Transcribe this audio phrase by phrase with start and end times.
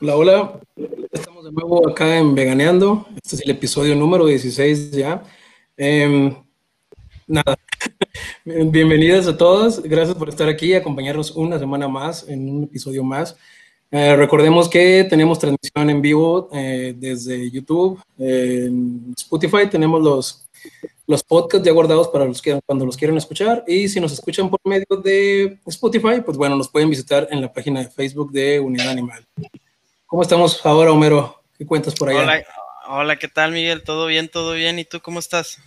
[0.00, 0.60] Hola, hola.
[1.12, 3.06] Estamos de nuevo acá en Veganeando.
[3.22, 5.22] Este es el episodio número 16 ya.
[5.76, 6.34] Em,
[7.26, 7.56] nada.
[8.44, 9.80] Bienvenidas a todos.
[9.82, 13.36] Gracias por estar aquí y acompañarnos una semana más en un episodio más.
[13.92, 18.02] Eh, recordemos que tenemos transmisión en vivo eh, desde YouTube,
[19.16, 20.42] Spotify tenemos los
[21.06, 23.62] los podcasts ya guardados para los que cuando los quieran escuchar.
[23.68, 27.52] Y si nos escuchan por medio de Spotify, pues bueno, nos pueden visitar en la
[27.52, 29.24] página de Facebook de Unidad Animal.
[30.06, 31.42] ¿Cómo estamos ahora, Homero?
[31.58, 32.22] ¿Qué cuentas por allá?
[32.22, 32.44] Hola,
[32.86, 33.82] hola, ¿qué tal, Miguel?
[33.82, 34.28] ¿Todo bien?
[34.28, 34.78] ¿Todo bien?
[34.78, 35.58] ¿Y tú cómo estás?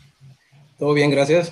[0.77, 1.51] Todo bien, gracias.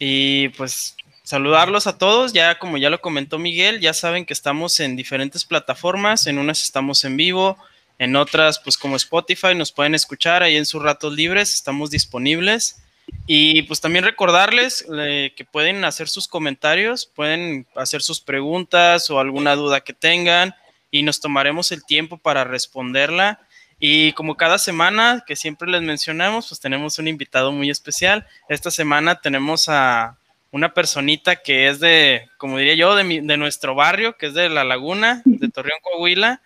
[0.00, 2.32] Y pues saludarlos a todos.
[2.32, 6.26] Ya como ya lo comentó Miguel, ya saben que estamos en diferentes plataformas.
[6.26, 7.56] En unas estamos en vivo,
[8.00, 12.82] en otras, pues como Spotify, nos pueden escuchar ahí en sus ratos libres, estamos disponibles.
[13.28, 19.20] Y pues también recordarles eh, que pueden hacer sus comentarios, pueden hacer sus preguntas o
[19.20, 20.56] alguna duda que tengan
[20.90, 23.40] y nos tomaremos el tiempo para responderla.
[23.80, 28.26] Y como cada semana que siempre les mencionamos, pues tenemos un invitado muy especial.
[28.48, 30.16] Esta semana tenemos a
[30.50, 34.48] una personita que es de, como diría yo, de, de nuestro barrio, que es de
[34.48, 36.42] La Laguna, de Torreón, Coahuila.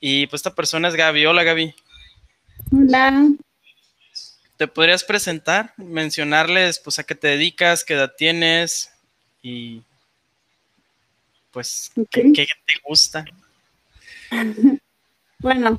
[0.00, 1.26] Y pues esta persona es Gaby.
[1.26, 1.74] Hola Gaby.
[2.72, 3.28] Hola.
[4.56, 5.74] ¿Te podrías presentar?
[5.76, 8.90] Mencionarles pues a qué te dedicas, qué edad tienes
[9.42, 9.82] y
[11.52, 13.24] pues qué, te gusta.
[15.40, 15.78] bueno,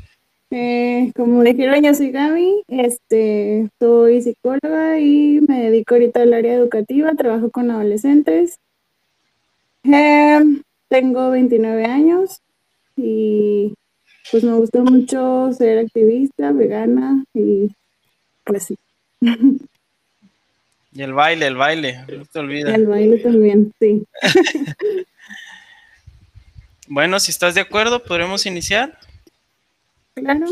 [0.52, 6.54] eh, como dijeron, yo soy Gaby, este, soy psicóloga y me dedico ahorita al área
[6.54, 8.60] educativa, trabajo con adolescentes.
[9.84, 10.40] Eh,
[10.88, 12.40] tengo 29 años
[12.96, 13.74] y
[14.32, 17.72] pues me gusta mucho ser activista, vegana y
[18.44, 18.78] pues sí.
[20.96, 22.72] Y el baile, el baile, no te olvides.
[22.72, 24.04] El baile también, sí.
[26.88, 28.98] bueno, si estás de acuerdo, podremos iniciar.
[30.14, 30.48] Claro.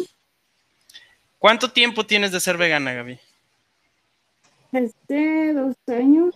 [1.39, 3.19] ¿Cuánto tiempo tienes de ser vegana, Gaby?
[4.71, 6.35] Este, dos años.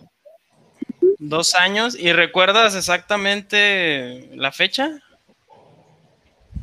[1.18, 1.98] Dos años.
[1.98, 5.02] ¿Y recuerdas exactamente la fecha?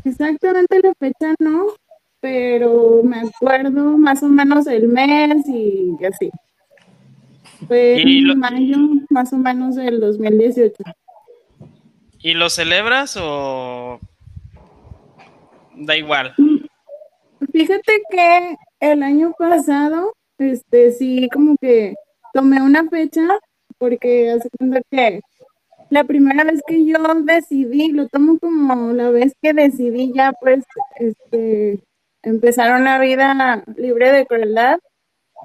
[0.03, 1.68] Exactamente la fecha no,
[2.19, 6.29] pero me acuerdo más o menos el mes y así.
[7.68, 8.78] Fue en mayo
[9.09, 10.84] más o menos del 2018.
[12.23, 14.00] ¿Y lo celebras o
[15.75, 16.34] da igual?
[17.51, 21.95] Fíjate que el año pasado, este, sí, como que
[22.34, 23.22] tomé una fecha
[23.78, 24.47] porque hace
[24.89, 25.19] que
[25.89, 30.63] la primera vez que yo decidí, lo tomo como la vez que decidí ya pues
[30.95, 31.84] este,
[32.22, 34.79] empezar una vida libre de crueldad,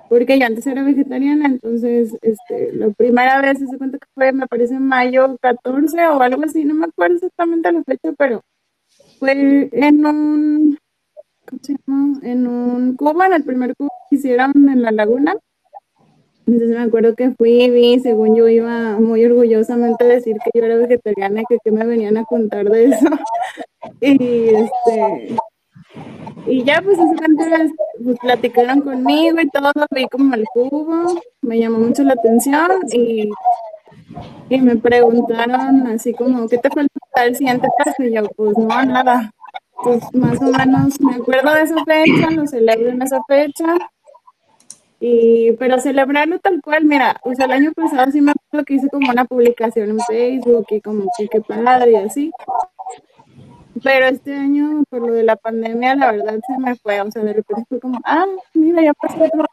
[0.08, 4.46] porque yo antes era vegetariana, entonces este, la primera vez se cuenta que fue, me
[4.46, 8.42] parece mayo 14 o algo así, no me acuerdo exactamente la fecha, pero
[9.18, 10.78] fue en un,
[11.46, 12.20] ¿cómo?
[12.22, 15.34] En un cubo, en el primer cubo que hicieron en la laguna
[16.48, 20.58] entonces me acuerdo que fui y vi, según yo iba muy orgullosamente a decir que
[20.58, 23.06] yo era vegetariana y que, que me venían a contar de eso.
[24.00, 25.36] y este
[26.48, 27.72] y ya pues entonces
[28.02, 33.28] pues, platicaron conmigo y todo, vi como el cubo, me llamó mucho la atención y,
[34.48, 38.02] y me preguntaron así como, ¿qué te falta para el siguiente paso?
[38.02, 39.32] Y yo, pues no, nada.
[39.82, 43.76] Pues más o menos me acuerdo de esa fecha, lo celebro en esa fecha
[45.00, 48.74] y, pero celebrarlo tal cual, mira, o sea, el año pasado sí me acuerdo que
[48.74, 52.32] hice como una publicación en Facebook y como que qué padre y así.
[53.82, 57.00] Pero este año, por lo de la pandemia, la verdad se me fue.
[57.00, 59.44] O sea, de repente fue como, ah, mira, ya pasó otro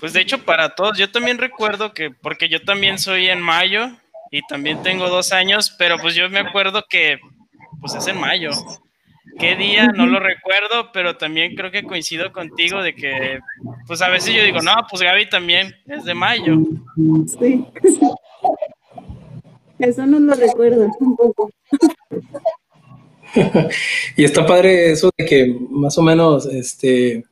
[0.00, 3.88] Pues de hecho, para todos, yo también recuerdo que, porque yo también soy en mayo
[4.30, 7.18] y también tengo dos años, pero pues yo me acuerdo que,
[7.80, 8.50] pues es en mayo.
[9.38, 9.86] ¿Qué día?
[9.88, 13.40] No lo recuerdo, pero también creo que coincido contigo de que,
[13.86, 16.58] pues a veces yo digo, no, pues Gaby también es de mayo.
[17.38, 17.66] Sí.
[19.78, 21.50] Eso no lo recuerdo un poco.
[24.16, 27.24] y está padre eso de que más o menos, este,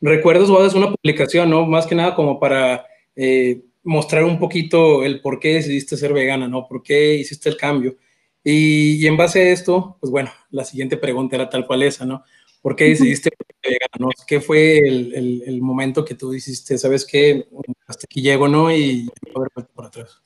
[0.00, 1.66] recuerdos o hagas una publicación, ¿no?
[1.66, 6.48] Más que nada como para eh, mostrar un poquito el por qué decidiste ser vegana,
[6.48, 6.66] ¿no?
[6.66, 7.96] ¿Por qué hiciste el cambio?
[8.42, 12.22] Y, en base a esto, pues bueno, la siguiente pregunta era tal cual esa, ¿no?
[12.62, 13.30] ¿Por qué decidiste
[13.62, 14.10] vegano?
[14.26, 17.46] ¿Qué fue el, el, momento que tú hiciste, sabes qué,
[17.86, 18.70] hasta aquí llego, ¿no?
[18.70, 20.22] Y a ver por atrás.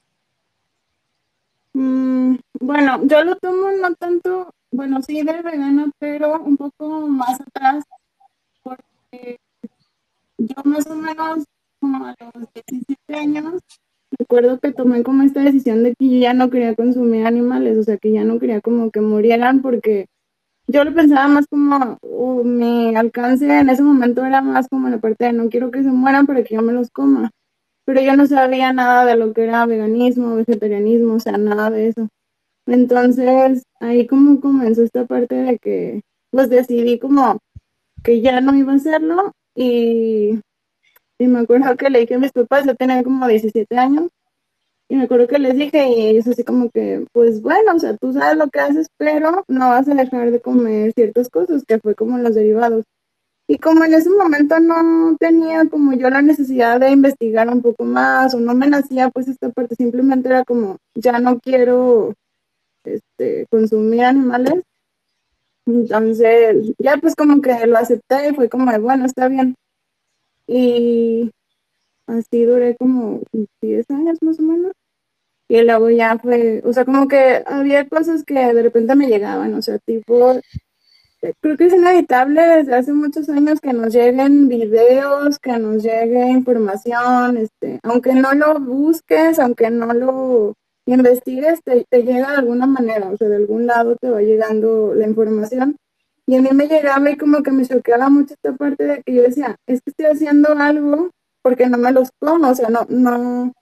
[1.75, 7.41] Mm, bueno, yo lo tomo no tanto, bueno, sí de vegano, pero un poco más
[7.41, 7.85] atrás,
[8.63, 9.39] porque
[10.39, 11.45] yo más o menos
[11.81, 13.63] como a los 17 años
[14.19, 17.97] recuerdo que tomé como esta decisión de que ya no quería consumir animales, o sea,
[17.99, 20.07] que ya no quería como que murieran porque
[20.67, 24.99] yo lo pensaba más como uh, mi alcance en ese momento era más como la
[24.99, 27.31] parte de no quiero que se mueran para que yo me los coma.
[27.85, 31.89] Pero yo no sabía nada de lo que era veganismo, vegetarianismo, o sea, nada de
[31.89, 32.09] eso.
[32.67, 37.39] Entonces, ahí como comenzó esta parte de que, pues decidí como
[38.05, 40.41] que ya no iba a hacerlo y,
[41.19, 44.11] y me acuerdo que le dije a mis papás, yo tenía como 17 años,
[44.91, 47.97] y me acuerdo que les dije y ellos así como que, pues bueno, o sea,
[47.97, 51.79] tú sabes lo que haces, pero no vas a dejar de comer ciertas cosas, que
[51.79, 52.85] fue como los derivados.
[53.51, 57.83] Y como en ese momento no tenía como yo la necesidad de investigar un poco
[57.85, 62.15] más o no me nacía pues esta parte, simplemente era como, ya no quiero
[62.85, 64.63] este, consumir animales.
[65.67, 69.57] Entonces, ya pues como que lo acepté y fue como, bueno, está bien.
[70.47, 71.33] Y
[72.07, 73.21] así duré como
[73.61, 74.71] 10 años más o menos.
[75.49, 79.55] Y luego ya fue, o sea, como que había cosas que de repente me llegaban,
[79.55, 80.41] o sea, tipo,
[81.41, 86.31] creo que es inevitable desde hace muchos años que nos lleguen videos, que nos llegue
[86.31, 90.55] información, este, aunque no lo busques, aunque no lo
[90.87, 94.95] investigues, te, te llega de alguna manera, o sea, de algún lado te va llegando
[94.95, 95.77] la información.
[96.27, 99.15] Y a mí me llegaba y como que me choqueaba mucho esta parte de que
[99.15, 101.11] yo decía, es que estoy haciendo algo
[101.43, 103.53] porque no me los como, o sea, no, no,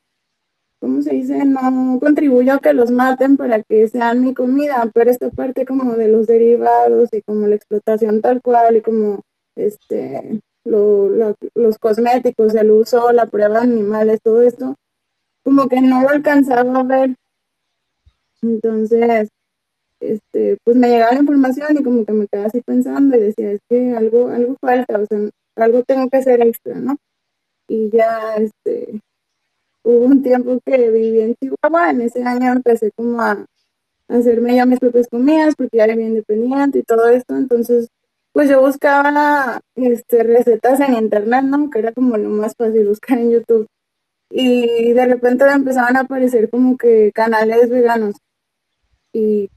[0.81, 1.45] ¿cómo se dice?
[1.45, 5.95] No contribuyo a que los maten para que sean mi comida, pero esta parte como
[5.95, 9.23] de los derivados y como la explotación tal cual y como
[9.57, 11.09] este lo,
[11.55, 14.77] los cosméticos, el uso, la prueba de animales, todo esto,
[15.43, 17.17] como que no lo alcanzaba a ver.
[18.43, 19.31] Entonces,
[20.01, 23.53] este, pues me llegaba la información y como que me quedaba así pensando y decía,
[23.53, 26.97] es que algo, algo falta, o sea, algo tengo que hacer extra, ¿no?
[27.69, 29.01] Y ya, este,
[29.88, 33.46] hubo un tiempo que viví en Chihuahua, en ese año empecé como a
[34.08, 37.88] hacerme ya mis propias comidas porque ya era bien independiente y todo esto, entonces
[38.32, 41.70] pues yo buscaba este, recetas en internet, ¿no?
[41.70, 43.67] Que era como lo más fácil buscar en YouTube.
[44.31, 48.17] Y de repente empezaban a aparecer como que canales veganos.
[49.12, 49.50] Y,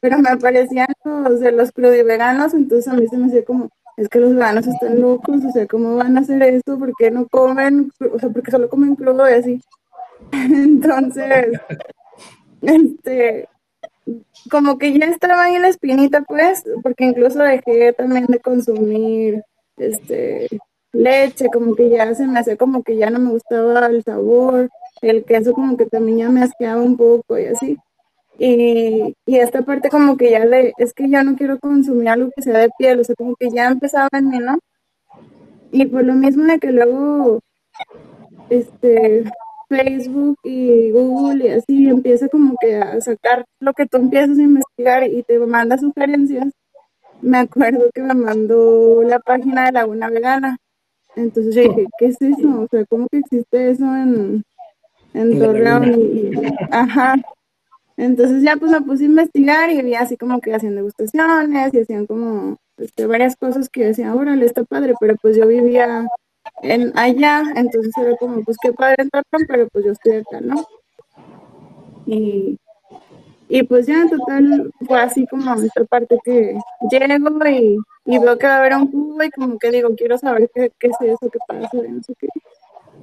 [0.00, 4.08] pero me aparecían los de los veganos, entonces a mí se me hacía como, es
[4.08, 6.78] que los veganos están locos, o sea, ¿cómo van a hacer esto?
[6.78, 7.92] ¿Por qué no comen?
[8.12, 9.60] O sea, porque solo comen crudo y así.
[10.32, 11.60] Entonces,
[12.62, 13.48] este,
[14.50, 19.44] como que ya estaba ahí la espinita, pues, porque incluso dejé también de consumir,
[19.76, 20.48] este,
[20.92, 24.68] leche, como que ya se me hacía como que ya no me gustaba el sabor,
[25.00, 27.78] el queso como que también ya me asqueaba un poco y así.
[28.38, 32.30] Y, y, esta parte como que ya de, es que ya no quiero consumir algo
[32.34, 34.58] que sea de piel, o sea, como que ya empezaba en mí, ¿no?
[35.70, 37.40] Y por lo mismo de que luego,
[38.50, 39.24] este,
[39.72, 44.42] Facebook y Google y así empieza como que a sacar lo que tú empiezas a
[44.42, 46.52] investigar y te manda sugerencias.
[47.22, 50.58] Me acuerdo que me mandó la página de Laguna Vegana.
[51.16, 52.62] Entonces yo dije, ¿qué es eso?
[52.62, 54.44] O sea, ¿cómo que existe eso en,
[55.14, 55.94] en Torreón?
[55.94, 56.32] Y,
[56.70, 57.14] ajá,
[58.02, 61.80] entonces ya pues me puse a investigar y vi así como que hacían degustaciones y
[61.80, 66.08] hacían como este, varias cosas que decían, órale, está padre, pero pues yo vivía
[66.62, 70.40] en allá, entonces era como, pues qué padre en Torreón, pero pues yo estoy acá,
[70.40, 70.66] ¿no?
[72.06, 72.58] Y,
[73.48, 76.58] y pues ya en total fue así como esta parte que
[76.90, 80.18] llego y, y veo que va a haber un cubo y como que digo, quiero
[80.18, 82.26] saber qué, qué es eso, qué pasa, no sé qué.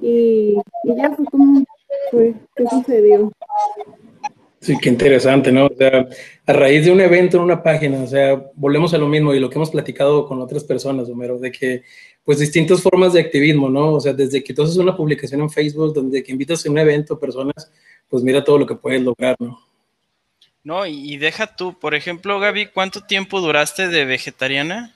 [0.02, 1.64] Y, y ya fue como,
[2.10, 3.32] fue, qué sucedió.
[4.60, 5.66] Sí, qué interesante, ¿no?
[5.66, 6.06] O sea,
[6.44, 9.40] a raíz de un evento en una página, o sea, volvemos a lo mismo y
[9.40, 11.82] lo que hemos platicado con otras personas, Homero, de que,
[12.24, 13.94] pues, distintas formas de activismo, ¿no?
[13.94, 16.76] O sea, desde que tú haces una publicación en Facebook, donde que invitas a un
[16.76, 17.72] evento personas,
[18.08, 19.58] pues mira todo lo que puedes lograr, ¿no?
[20.62, 24.94] No, y deja tú, por ejemplo, Gaby, ¿cuánto tiempo duraste de vegetariana?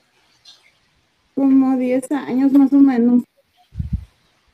[1.35, 3.23] Como 10 años más o menos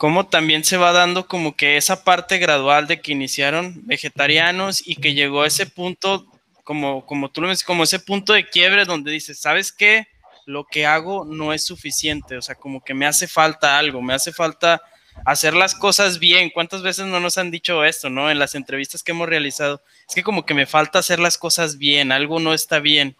[0.01, 4.97] cómo también se va dando como que esa parte gradual de que iniciaron vegetarianos y
[4.97, 6.25] que llegó a ese punto,
[6.65, 10.09] como, como tú lo ves, como ese punto de quiebre donde dices, ¿sabes qué?
[10.47, 14.15] Lo que hago no es suficiente, o sea, como que me hace falta algo, me
[14.15, 14.81] hace falta
[15.27, 16.49] hacer las cosas bien.
[16.49, 18.31] ¿Cuántas veces no nos han dicho esto, no?
[18.31, 21.77] En las entrevistas que hemos realizado, es que como que me falta hacer las cosas
[21.77, 23.17] bien, algo no está bien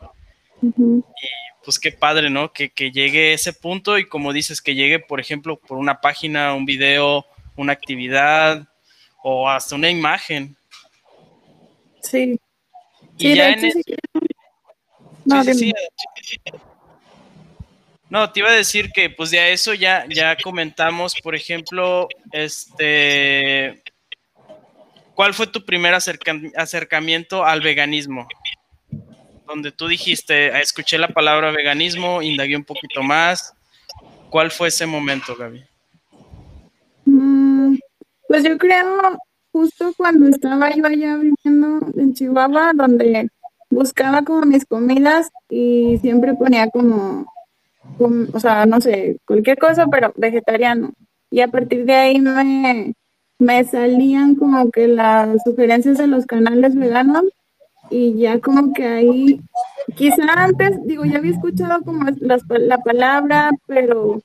[1.65, 2.53] pues qué padre, ¿no?
[2.53, 6.65] Que, llegue ese punto y como dices, que llegue, por ejemplo, por una página, un
[6.65, 7.27] video,
[7.57, 8.67] una actividad
[9.23, 10.57] o hasta una imagen.
[12.03, 12.39] Sí.
[13.19, 13.61] Y ya en
[15.27, 15.45] no,
[18.09, 23.83] no, te iba a decir que pues de eso ya, ya comentamos, por ejemplo, este
[25.15, 28.27] ¿cuál fue tu primer acercamiento al veganismo?
[29.51, 33.53] Donde tú dijiste, escuché la palabra veganismo, indagué un poquito más.
[34.31, 35.65] ¿Cuál fue ese momento, Gaby?
[37.05, 37.77] Mm,
[38.29, 39.19] pues yo creo
[39.51, 43.29] justo cuando estaba yo allá viviendo en Chihuahua, donde
[43.71, 47.27] buscaba como mis comidas y siempre ponía como,
[47.99, 50.93] o sea, no sé, cualquier cosa, pero vegetariano.
[51.29, 52.95] Y a partir de ahí me,
[53.41, 57.25] me salían como que las sugerencias de los canales veganos
[57.91, 59.41] y ya como que ahí,
[59.97, 64.23] quizá antes, digo, ya había escuchado como la palabra, pero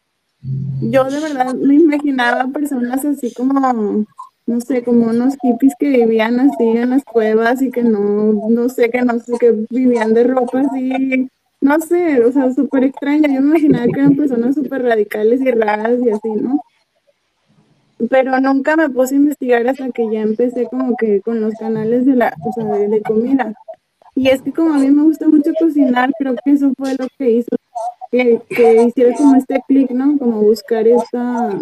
[0.82, 4.06] yo de verdad me imaginaba personas así como
[4.48, 8.70] no sé, como unos hippies que vivían así en las cuevas y que no, no
[8.70, 11.28] sé, que no sé, que vivían de ropa así,
[11.62, 13.28] no sé, o sea, súper extraña.
[13.34, 16.62] Yo me imaginaba que eran personas súper radicales y raras y así, ¿no?
[18.10, 22.06] Pero nunca me puse a investigar hasta que ya empecé como que con los canales
[22.06, 23.54] de la, o sea, de, comida.
[24.16, 27.08] Y es que como a mí me gusta mucho cocinar, creo que eso fue lo
[27.18, 27.56] que hizo
[28.12, 30.18] que, que hiciera como este clic, ¿no?
[30.18, 31.58] Como buscar esta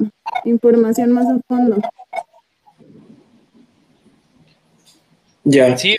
[0.46, 1.78] información más a fondo.
[5.44, 5.76] Ya.
[5.78, 5.96] Sí.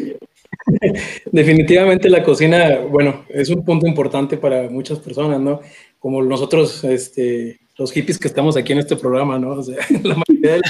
[1.33, 5.61] Definitivamente la cocina, bueno, es un punto importante para muchas personas, ¿no?
[6.05, 9.53] Como nosotros, este, los hippies que estamos aquí en este programa, ¿no?
[9.53, 10.61] O sea, la mayoría de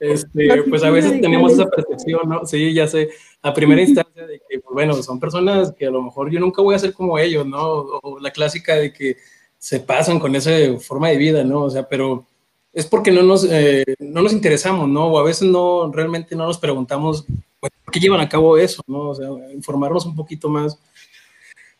[0.00, 2.44] este, pues a veces tenemos esa percepción, ¿no?
[2.44, 3.10] Sí, ya sé,
[3.40, 6.62] a primera instancia de que, pues, bueno, son personas que a lo mejor yo nunca
[6.62, 7.62] voy a ser como ellos, ¿no?
[7.62, 9.18] O la clásica de que
[9.56, 10.50] se pasan con esa
[10.80, 11.62] forma de vida, ¿no?
[11.62, 12.26] O sea, pero
[12.72, 15.06] es porque no nos, eh, no nos interesamos, ¿no?
[15.06, 17.24] O a veces no, realmente no nos preguntamos
[17.60, 19.10] pues, por qué llevan a cabo eso, ¿no?
[19.10, 20.76] O sea, informarnos un poquito más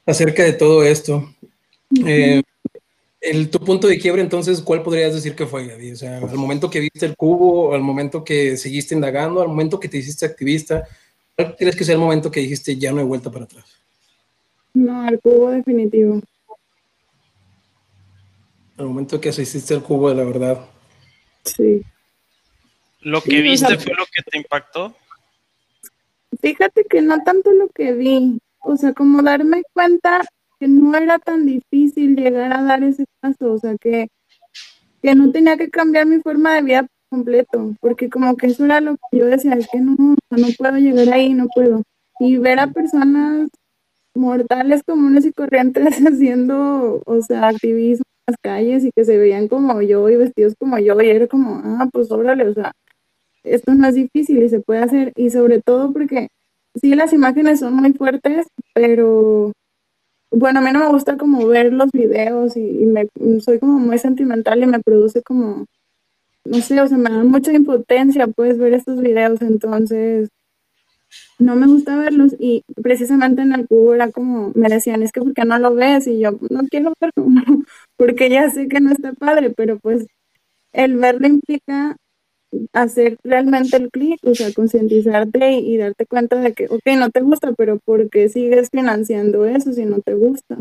[0.06, 1.28] acerca de todo esto.
[2.06, 2.42] Eh,
[3.20, 5.92] el, tu punto de quiebre, entonces, ¿cuál podrías decir que fue, Gaby?
[5.92, 9.78] O sea, al momento que viste el cubo, al momento que seguiste indagando, al momento
[9.78, 10.86] que te hiciste activista,
[11.36, 13.64] ¿cuál tienes que ser el momento que dijiste ya no hay vuelta para atrás?
[14.72, 16.20] No, el cubo definitivo.
[18.78, 20.64] Al momento que asististe al cubo de la verdad.
[21.44, 21.82] Sí.
[23.02, 24.94] ¿Lo que viste fue lo que te impactó?
[26.40, 30.22] Fíjate que no tanto lo que vi, o sea, como darme cuenta
[30.60, 34.08] que no era tan difícil llegar a dar ese paso, o sea, que,
[35.02, 38.80] que no tenía que cambiar mi forma de vida completo, porque como que eso era
[38.80, 41.82] lo que yo decía, es que no, no puedo llegar ahí, no puedo.
[42.20, 43.48] Y ver a personas
[44.14, 48.04] mortales comunes y corrientes haciendo, o sea, activismo
[48.42, 51.88] calles y que se veían como yo y vestidos como yo y era como, ah,
[51.92, 52.72] pues órale, o sea,
[53.42, 56.28] esto no es difícil y se puede hacer y sobre todo porque
[56.80, 59.52] sí las imágenes son muy fuertes, pero
[60.30, 63.08] bueno, a mí no me gusta como ver los videos y, me,
[63.40, 65.66] soy como muy sentimental y me produce como,
[66.44, 70.28] no sé, o sea, me da mucha impotencia pues ver estos videos, entonces
[71.38, 75.20] no me gusta verlos y precisamente en el cubo era como, me decían, es que
[75.20, 76.06] ¿por qué no lo ves?
[76.06, 77.26] Y yo, no quiero verlo,
[77.96, 80.06] porque ya sé que no está padre, pero pues
[80.72, 81.96] el verlo implica
[82.72, 87.20] hacer realmente el clic, o sea, concientizarte y, darte cuenta de que, ok, no te
[87.20, 90.58] gusta, pero ¿por qué sigues financiando eso si no te gusta?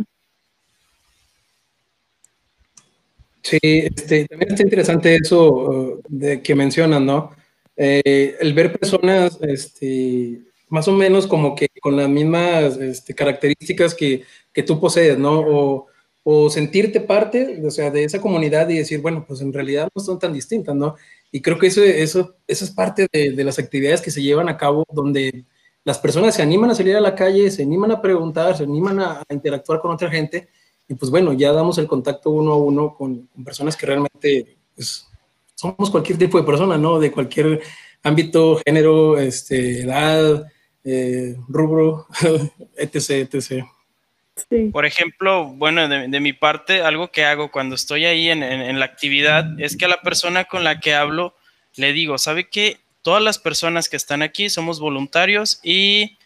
[3.41, 7.31] Sí, este, también está interesante eso uh, de que mencionan, ¿no?
[7.75, 13.96] Eh, el ver personas, este, más o menos como que con las mismas este, características
[13.96, 15.39] que, que, tú posees, ¿no?
[15.39, 15.88] O,
[16.24, 20.03] o, sentirte parte, o sea, de esa comunidad y decir, bueno, pues en realidad no
[20.03, 20.96] son tan distintas, ¿no?
[21.31, 24.50] Y creo que eso, eso, eso es parte de, de, las actividades que se llevan
[24.50, 25.45] a cabo donde
[25.83, 29.00] las personas se animan a salir a la calle, se animan a preguntar, se animan
[29.00, 30.50] a, interactuar con otra gente
[30.88, 34.57] y pues bueno, ya damos el contacto uno a uno con, con personas que realmente
[34.75, 35.07] pues,
[35.55, 37.00] somos cualquier tipo de persona, ¿no?
[37.00, 37.62] De cualquier
[38.03, 40.48] ámbito, género, este, edad,
[40.83, 42.07] eh, rubro,
[42.77, 43.65] etc, etc.
[44.72, 49.60] Por ejemplo, bueno, de, mi parte, algo que hago cuando estoy ahí en, la actividad
[49.60, 51.36] es que a la persona con la que hablo
[51.75, 52.79] le digo, ¿sabe qué?
[53.01, 56.17] Todas las personas que están aquí somos voluntarios y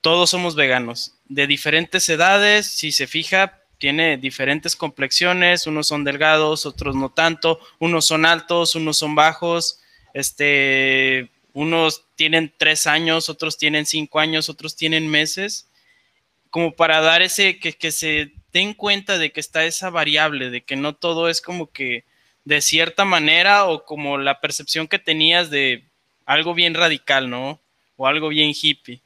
[0.00, 6.66] todos somos veganos, de diferentes edades, si se fija, tiene diferentes complexiones, unos son delgados,
[6.66, 9.80] otros no tanto, unos son altos, unos son bajos,
[10.14, 15.68] este, unos tienen tres años, otros tienen cinco años, otros tienen meses,
[16.54, 20.60] como para dar ese, que, que se den cuenta de que está esa variable, de
[20.60, 22.04] que no todo es como que
[22.44, 25.82] de cierta manera o como la percepción que tenías de
[26.26, 27.58] algo bien radical, ¿no?
[27.96, 29.00] O algo bien hippie.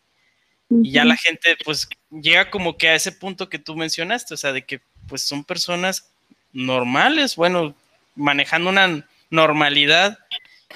[0.68, 4.36] Y ya la gente pues llega como que a ese punto que tú mencionaste, o
[4.36, 6.12] sea, de que pues son personas
[6.52, 7.74] normales, bueno,
[8.14, 10.18] manejando una normalidad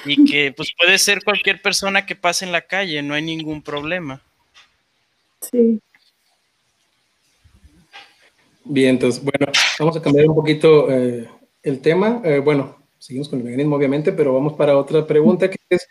[0.07, 3.61] y que pues puede ser cualquier persona que pase en la calle, no hay ningún
[3.61, 4.23] problema.
[5.43, 5.79] Sí.
[8.65, 11.29] Bien, entonces, bueno, vamos a cambiar un poquito eh,
[11.63, 12.21] el tema.
[12.25, 15.89] Eh, bueno, seguimos con el veganismo, obviamente, pero vamos para otra pregunta que es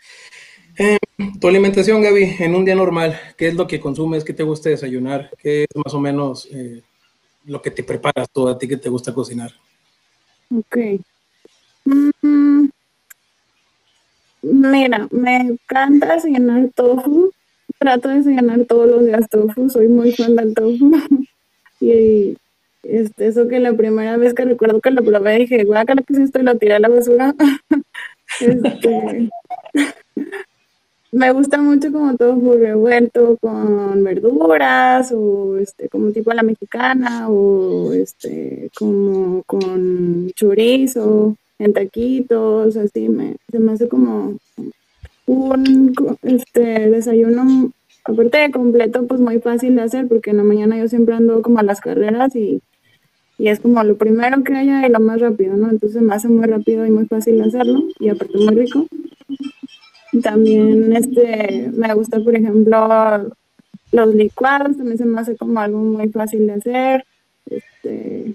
[0.78, 0.98] eh,
[1.38, 3.18] tu alimentación, Gaby, en un día normal.
[3.36, 4.24] ¿Qué es lo que consumes?
[4.24, 5.30] ¿Qué te gusta desayunar?
[5.38, 6.48] ¿Qué es más o menos
[7.44, 9.52] lo que te preparas tú a ti que te gusta cocinar?
[10.56, 10.76] Ok.
[11.84, 12.68] Mm,
[14.42, 17.30] mira, me encanta desayunar tofu.
[17.78, 19.68] Trato de desayunar todos los días tofu.
[19.68, 20.90] Soy muy fan del tofu.
[21.80, 22.36] y
[22.82, 26.18] este, eso que la primera vez que recuerdo que lo probé dije, guácala que es
[26.20, 27.34] esto y lo tiré a la basura.
[28.40, 29.30] este,
[31.12, 37.28] me gusta mucho como todo revuelto con verduras o este como tipo a la mexicana
[37.28, 44.38] o este como con chorizo en taquitos así me se me hace como
[45.26, 47.70] un este desayuno
[48.04, 51.42] aparte de completo pues muy fácil de hacer porque en la mañana yo siempre ando
[51.42, 52.62] como a las carreras y
[53.42, 55.68] y es como lo primero que haya y lo más rápido, ¿no?
[55.68, 58.86] Entonces me hace muy rápido y muy fácil hacerlo y aparte muy rico.
[60.22, 63.34] También este, me gusta, por ejemplo,
[63.90, 67.04] los licuados, también se me hace como algo muy fácil de hacer.
[67.50, 68.34] Este,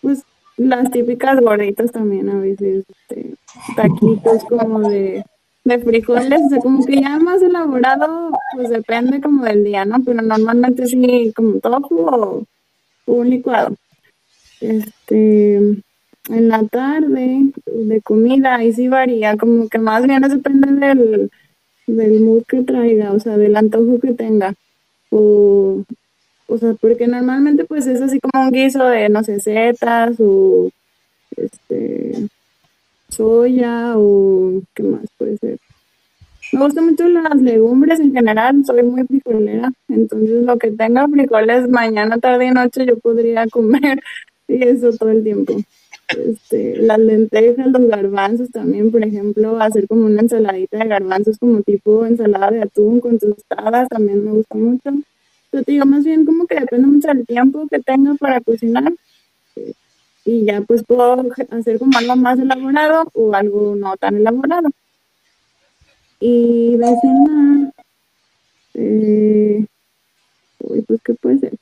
[0.00, 0.22] pues
[0.56, 3.34] las típicas gorditas también a veces, este,
[3.74, 5.24] taquitos como de,
[5.64, 9.96] de frijoles, o sea, como que ya más elaborado, pues depende como del día, ¿no?
[10.04, 12.46] Pero normalmente sí, como tofu o
[13.14, 13.76] un licuado.
[14.60, 21.30] Este, en la tarde de comida, ahí sí varía, como que más bien depende del,
[21.86, 24.54] del mood que traiga, o sea, del antojo que tenga.
[25.10, 25.82] O,
[26.46, 30.70] o sea, porque normalmente pues es así como un guiso de, no sé, setas o
[31.36, 32.28] este
[33.08, 35.58] soya o qué más puede ser.
[36.52, 41.68] Me gustan mucho las legumbres en general, soy muy frijolera, entonces lo que tenga frijoles
[41.68, 44.00] mañana, tarde y noche yo podría comer
[44.48, 45.56] y eso todo el tiempo
[46.16, 51.62] este, las lentejas, los garbanzos también, por ejemplo, hacer como una ensaladita de garbanzos como
[51.62, 54.90] tipo ensalada de atún con tostadas, también me gusta mucho.
[55.50, 58.92] Pero digo, más bien como que depende mucho del tiempo que tenga para cocinar.
[60.24, 64.68] y ya pues puedo hacer como algo más elaborado o algo no tan elaborado.
[66.20, 67.72] Y cenar,
[68.74, 69.66] eh,
[70.86, 71.54] pues qué puede ser.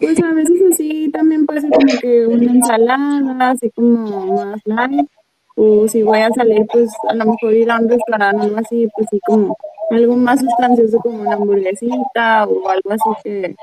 [0.00, 5.06] Pues a veces así también puede ser como que una ensalada, así como más light.
[5.54, 8.88] O si voy a salir, pues a lo mejor ir a un restaurante algo así,
[8.94, 9.56] pues sí como
[9.90, 13.56] algo más sustancioso como una hamburguesita o algo así que,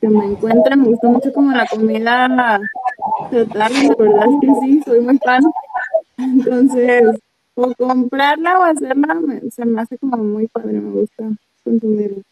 [0.00, 0.76] que me encuentre.
[0.76, 2.60] Me gusta mucho como la comida
[3.30, 5.42] chatarra, la verdad es que sí, soy muy fan.
[6.18, 7.18] Entonces,
[7.54, 11.24] o comprarla o hacerla, se me hace como muy padre, me gusta
[11.62, 12.22] consumirla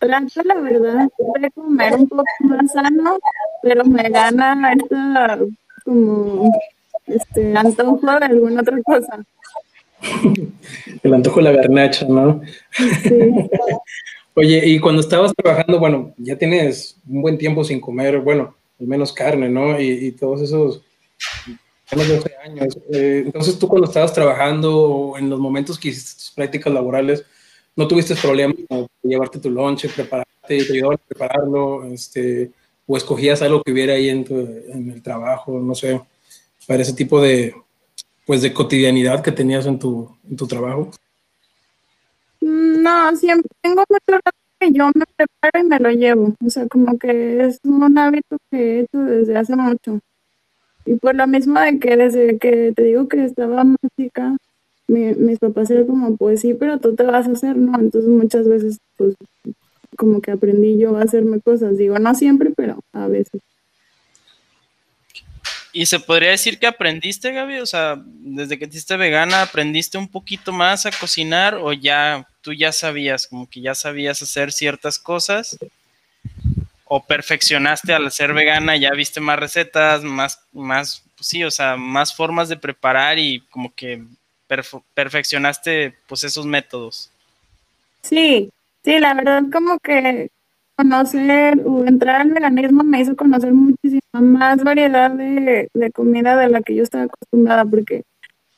[0.00, 1.08] trato, la verdad,
[1.40, 3.18] de comer un poco más sano,
[3.62, 5.38] pero me gana esta
[5.84, 6.50] como
[7.06, 9.24] este antojo de alguna otra cosa.
[11.02, 12.40] El antojo de la garnacha, ¿no?
[12.72, 13.10] Sí.
[14.34, 18.86] Oye, y cuando estabas trabajando, bueno, ya tienes un buen tiempo sin comer, bueno, al
[18.86, 19.78] menos carne, ¿no?
[19.78, 20.82] Y, todos esos,
[21.96, 22.78] menos 12 años.
[22.92, 27.24] Eh, entonces, tú cuando estabas trabajando, en los momentos que hiciste tus prácticas laborales,
[27.76, 32.50] no tuviste problemas de llevarte tu lonche, prepararte, te ayudaban a prepararlo, este,
[32.86, 34.26] o escogías algo que hubiera ahí en,
[34.68, 36.00] en el trabajo, no sé,
[36.66, 37.54] para ese tipo de,
[38.26, 40.90] pues, de cotidianidad que tenías en tu, en tu trabajo.
[42.40, 46.34] No, siempre tengo mucho rato que yo me preparo y me lo llevo.
[46.44, 50.00] O sea, como que es un hábito que he hecho desde hace mucho.
[50.86, 53.76] Y por lo mismo de que desde que te digo que estaba más
[54.90, 57.78] mis papás eran como, pues sí, pero tú te vas a hacer, ¿no?
[57.78, 59.14] Entonces muchas veces, pues,
[59.96, 61.78] como que aprendí yo a hacerme cosas.
[61.78, 63.40] Digo, no siempre, pero a veces.
[65.72, 67.58] ¿Y se podría decir que aprendiste, Gaby?
[67.58, 72.52] O sea, desde que hiciste vegana, ¿aprendiste un poquito más a cocinar o ya tú
[72.52, 75.56] ya sabías, como que ya sabías hacer ciertas cosas?
[76.92, 81.76] ¿O perfeccionaste al ser vegana, ya viste más recetas, más, más, pues sí, o sea,
[81.76, 84.02] más formas de preparar y como que
[84.94, 87.08] perfeccionaste pues esos métodos.
[88.02, 88.50] Sí,
[88.82, 90.30] sí, la verdad como que
[90.74, 96.60] conocer o entrar al veganismo me hizo conocer muchísima más variedad de, comida de la
[96.60, 98.02] que yo estaba acostumbrada, porque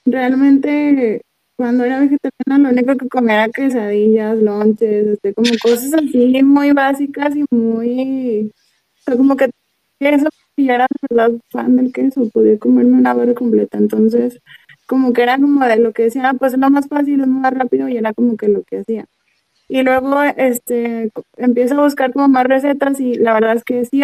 [0.06, 1.20] realmente
[1.56, 6.72] cuando era vegetariana lo único que comía era quesadillas, lonches, este, como cosas así muy
[6.72, 8.52] básicas y muy,
[9.06, 9.50] como que
[10.00, 14.40] eso y era de verdad fan del queso, podía comerme una barra completa, entonces
[14.86, 17.26] como que era como de lo que decía, ah, pues es lo más fácil, es
[17.26, 19.06] más rápido y era como que lo que hacía.
[19.68, 24.02] Y luego este, empiezo a buscar como más recetas y la verdad es que sí,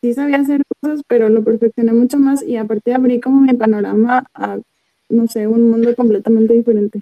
[0.00, 4.24] sí sabía hacer cosas, pero lo perfeccioné mucho más y aparte abrí como mi panorama
[4.32, 4.58] a,
[5.10, 7.00] no sé, un mundo completamente diferente.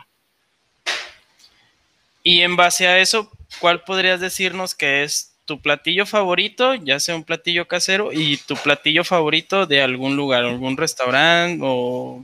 [2.23, 7.17] Y en base a eso, ¿cuál podrías decirnos que es tu platillo favorito, ya sea
[7.17, 12.23] un platillo casero, y tu platillo favorito de algún lugar, algún restaurante o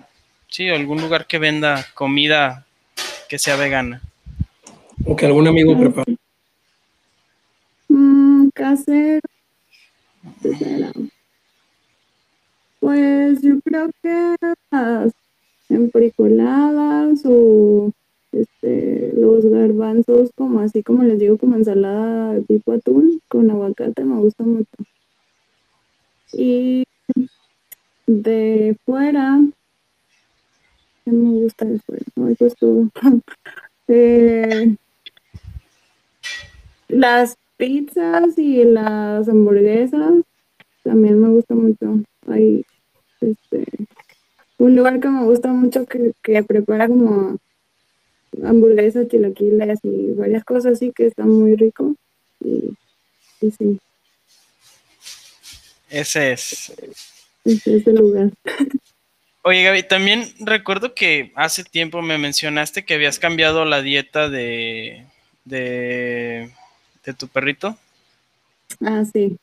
[0.49, 2.67] sí, algún lugar que venda comida
[3.29, 4.03] que sea vegana?
[5.07, 6.17] O que algún amigo prepare.
[7.89, 9.21] Mm, casero.
[12.81, 14.37] Pues yo creo que
[14.71, 15.13] las
[15.69, 17.93] empericoladas o
[18.33, 24.21] este, los garbanzos como así como les digo como ensalada tipo atún con aguacate me
[24.21, 24.77] gusta mucho.
[26.33, 26.85] Y
[28.07, 29.41] de fuera,
[31.05, 32.05] ¿qué me gusta de fuera?
[32.39, 32.89] pues todo.
[33.89, 34.77] eh,
[36.89, 40.25] las pizzas y las hamburguesas
[40.83, 42.01] también me gusta mucho.
[42.29, 42.65] Hay
[43.21, 43.65] este,
[44.59, 47.39] un lugar que me gusta mucho que, que prepara como
[48.43, 51.95] hamburguesas, chilaquiles y varias cosas así que están muy rico.
[52.41, 52.77] Y,
[53.41, 53.79] sí.
[55.91, 56.73] Ese es.
[57.45, 58.31] Ese es el lugar.
[59.47, 65.05] Oye, Gaby, también recuerdo que hace tiempo me mencionaste que habías cambiado la dieta de,
[65.45, 66.51] de,
[67.05, 67.77] de tu perrito.
[68.81, 69.37] Ah, sí.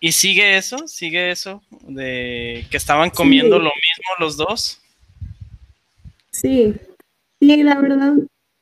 [0.00, 0.88] ¿Y sigue eso?
[0.88, 1.62] ¿Sigue eso?
[1.82, 4.80] De que estaban comiendo lo mismo los dos.
[6.30, 6.74] Sí,
[7.42, 8.14] Sí, la verdad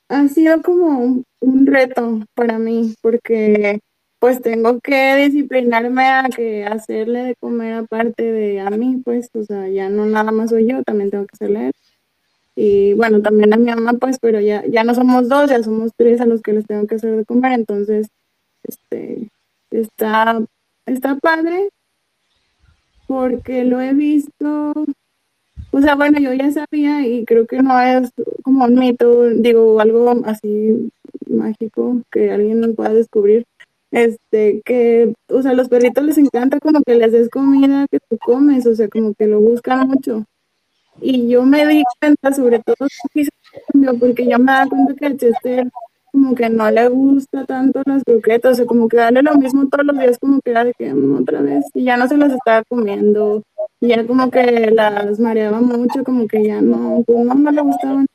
[0.08, 3.80] ha sido como un, reto para mí porque
[4.18, 9.44] pues tengo que disciplinarme a que hacerle de comer aparte de a mí, pues, o
[9.44, 11.72] sea, ya no nada más soy yo, también tengo que hacerle.
[12.56, 15.92] Y bueno, también a mi mamá, pues, pero ya, ya no somos dos, ya somos
[15.94, 18.08] tres a los que les tengo que hacer de comer, entonces,
[18.62, 19.28] este,
[19.70, 20.42] está,
[20.86, 21.68] está padre
[23.06, 24.72] porque lo he visto
[25.72, 28.10] o sea, bueno, yo ya sabía y creo que no es
[28.42, 30.90] como un mito, digo, algo así
[31.28, 33.46] mágico que alguien no pueda descubrir.
[33.90, 37.98] Este, que, o sea, a los perritos les encanta como que les des comida que
[38.08, 40.24] tú comes, o sea, como que lo buscan mucho.
[41.00, 42.88] Y yo me di cuenta, sobre todo,
[43.98, 45.70] porque yo me da cuenta que el Chester
[46.12, 49.68] como que no le gusta tanto las croquetas, o sea, como que darle lo mismo
[49.68, 52.16] todos los días, como que era de que mm, otra vez, y ya no se
[52.16, 53.42] las estaba comiendo,
[53.80, 58.06] ya como que las mareaba mucho, como que ya no, pues no, no le gustaban.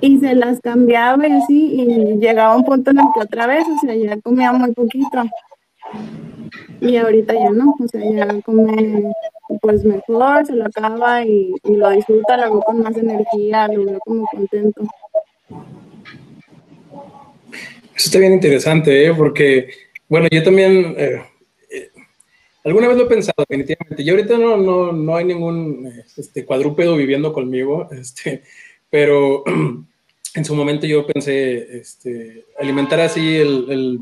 [0.00, 3.64] Y se las cambiaba y así, y llegaba un punto en el que otra vez,
[3.68, 5.22] o sea, ya comía muy poquito.
[6.80, 9.12] Y ahorita ya no, o sea, ya come
[9.60, 13.98] pues mejor, se lo acaba y, lo disfruta, lo veo con más energía, lo veo
[14.00, 14.82] como contento.
[17.94, 19.14] Eso está bien interesante, ¿eh?
[19.14, 19.68] porque,
[20.08, 21.22] bueno, yo también eh,
[22.64, 24.04] alguna vez lo he pensado, definitivamente.
[24.04, 28.42] Yo ahorita no, no, no hay ningún este, cuadrúpedo viviendo conmigo, este,
[28.90, 29.44] pero
[30.34, 34.00] en su momento yo pensé este, alimentar así el, el,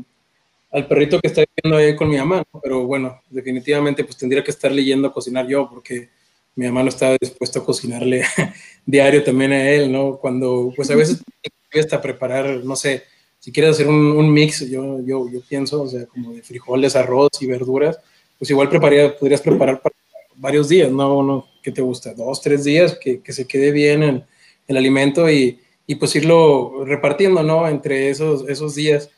[0.71, 4.51] al perrito que está viviendo ahí con mi mamá, pero bueno, definitivamente pues tendría que
[4.51, 6.09] estar leyendo cocinar yo, porque
[6.55, 8.23] mi mamá no estaba dispuesta a cocinarle
[8.85, 10.17] diario también a él, ¿no?
[10.17, 11.21] Cuando, pues a veces
[11.79, 13.03] hasta preparar, no sé,
[13.39, 17.29] si quieres hacer un, mix, yo, yo, yo, pienso, o sea, como de frijoles, arroz
[17.39, 17.99] y verduras,
[18.41, 19.93] pues igual prepararía, podrías preparar para
[20.35, 21.15] varios días, ¿no?
[21.15, 22.15] Uno, ¿qué te gusta?
[22.15, 24.23] Dos, tres días, que, que se quede bien el,
[24.67, 27.67] el alimento y, y, pues irlo repartiendo, ¿no?
[27.67, 29.11] Entre esos, esos días.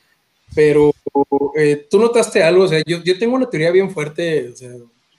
[0.54, 0.92] Pero
[1.56, 4.72] eh, tú notaste algo, o sea, yo, yo tengo una teoría bien fuerte, o sea,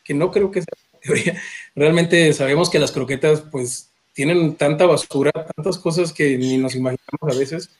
[0.04, 1.41] que no creo que sea teoría.
[1.76, 7.36] Realmente sabemos que las croquetas, pues, tienen tanta basura, tantas cosas que ni nos imaginamos
[7.36, 7.72] a veces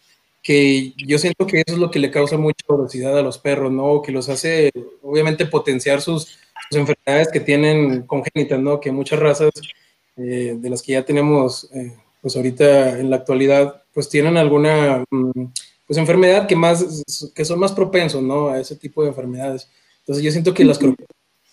[0.46, 3.72] que yo siento que eso es lo que le causa mucha obesidad a los perros,
[3.72, 4.04] ¿no?
[4.04, 6.38] Que los hace, obviamente, potenciar sus,
[6.72, 8.80] enfermedades que tienen congénitas, ¿no?
[8.80, 9.52] Que muchas razas
[10.18, 15.04] eh, de las que ya tenemos, eh, pues ahorita en la actualidad, pues tienen alguna,
[15.10, 15.46] mm,
[15.88, 17.04] pues enfermedad que más,
[17.34, 18.50] que son más propensos, ¿no?
[18.50, 19.68] A ese tipo de enfermedades.
[20.02, 20.80] Entonces yo siento que las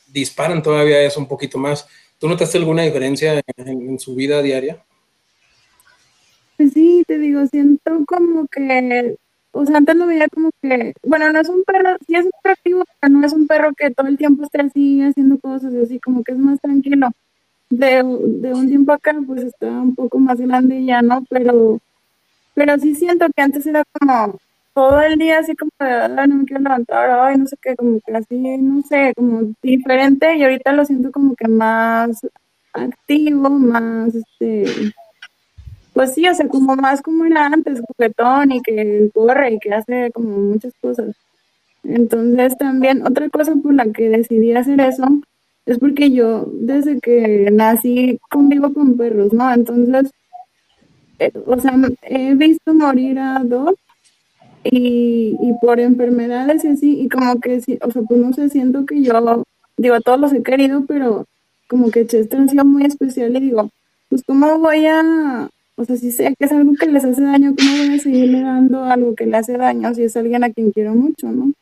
[0.09, 1.87] disparan todavía eso un poquito más.
[2.18, 4.85] ¿Tú notaste alguna diferencia en su vida diaria?
[6.70, 9.16] Sí, te digo, siento como que,
[9.53, 12.85] o sea, antes lo veía como que, bueno, no es un perro, sí es atractivo,
[13.01, 16.22] pero no es un perro que todo el tiempo esté así haciendo cosas, así como
[16.25, 17.09] que es más tranquilo.
[17.70, 21.25] De, de un tiempo acá, pues está un poco más grande ya, ¿no?
[21.31, 21.81] Pero,
[22.55, 24.38] pero sí siento que antes era como,
[24.75, 27.77] todo el día así como de, "Ay, no me quiero levantar, ay, no sé qué,
[27.77, 32.20] como que así, no sé, como diferente y ahorita lo siento como que más
[32.75, 34.64] activo, más, este,
[35.92, 39.74] pues sí, o sea, como más como era antes, juguetón y que corre y que
[39.74, 41.14] hace como muchas cosas.
[41.85, 45.07] Entonces también otra cosa por la que decidí hacer eso
[45.66, 49.52] es porque yo desde que nací convivo con perros, ¿no?
[49.52, 50.11] Entonces,
[51.18, 53.74] eh, o sea, he visto morir a dos
[54.64, 58.48] y, y por enfermedades y así, y como que sí, o sea, pues no sé,
[58.48, 59.44] siento que yo,
[59.76, 61.26] digo, a todos los he querido, pero
[61.68, 63.70] como que Chester ha sido muy especial y digo,
[64.09, 67.54] pues cómo voy a, o sea, si sé que es algo que les hace daño,
[67.56, 70.70] ¿cómo voy a seguirle dando algo que le hace daño si es alguien a quien
[70.70, 71.52] quiero mucho, ¿no?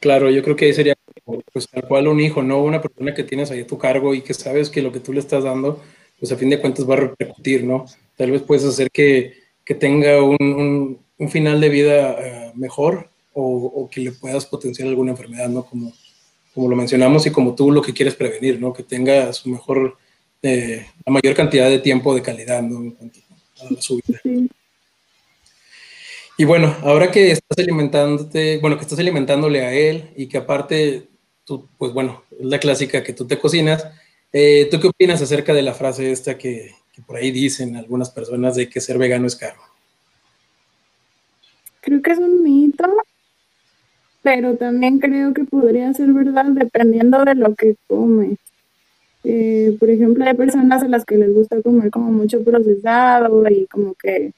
[0.00, 0.94] Claro, yo creo que ahí sería
[1.52, 4.22] pues, tal cual un hijo, no una persona que tienes ahí a tu cargo y
[4.22, 5.82] que sabes que lo que tú le estás dando,
[6.18, 7.84] pues a fin de cuentas va a repercutir, ¿no?
[8.16, 12.16] Tal vez puedes hacer que, que tenga un, un, final de vida
[12.54, 15.64] uh, mejor o, o, que le puedas potenciar alguna enfermedad, ¿no?
[15.64, 15.92] Como,
[16.54, 18.72] como lo mencionamos y como tú lo que quieres prevenir, ¿no?
[18.72, 19.98] Que tenga su mejor,
[20.42, 22.82] eh, la mayor cantidad de tiempo de calidad, ¿no?
[22.82, 23.20] En cuanto
[23.56, 24.20] a su vida.
[24.22, 24.50] Sí.
[26.40, 31.06] Y bueno, ahora que estás alimentándote, bueno, que estás alimentándole a él y que aparte,
[31.44, 33.86] tú, pues bueno, es la clásica que tú te cocinas,
[34.32, 38.08] eh, ¿tú qué opinas acerca de la frase esta que, que, por ahí dicen algunas
[38.08, 39.60] personas de que ser vegano es caro?
[41.82, 42.86] Creo que es un mito,
[44.22, 48.36] pero también creo que podría ser verdad dependiendo de lo que come.
[49.24, 53.66] Eh, por ejemplo, hay personas a las que les gusta comer como mucho procesado y
[53.66, 54.32] como que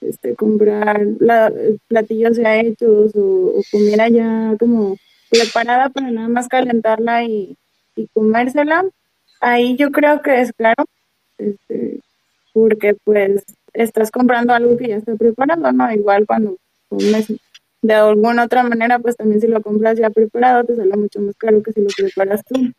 [0.00, 1.52] este, comprar la,
[1.88, 4.96] platillos ya hechos o, o, comida ya como
[5.30, 7.56] preparada para nada más calentarla y,
[7.96, 8.84] y comérsela,
[9.40, 10.84] ahí yo creo que es claro,
[11.38, 12.00] este,
[12.52, 15.92] porque pues estás comprando algo que ya está preparado, ¿no?
[15.92, 16.56] Igual cuando
[16.88, 17.32] comes
[17.82, 21.36] de alguna otra manera, pues también si lo compras ya preparado, te sale mucho más
[21.36, 22.72] caro que si lo preparas tú.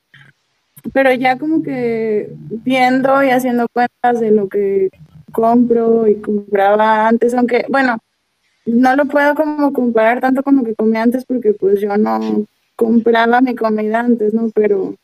[0.94, 2.32] Pero ya como que
[2.63, 4.89] viendo y haciendo cuentas de lo que
[5.32, 7.98] compro y compraba antes, aunque, bueno,
[8.65, 12.46] no lo puedo como comparar tanto con lo que comía antes porque pues yo no
[12.76, 14.50] compraba mi comida antes, ¿no?
[14.54, 14.96] Pero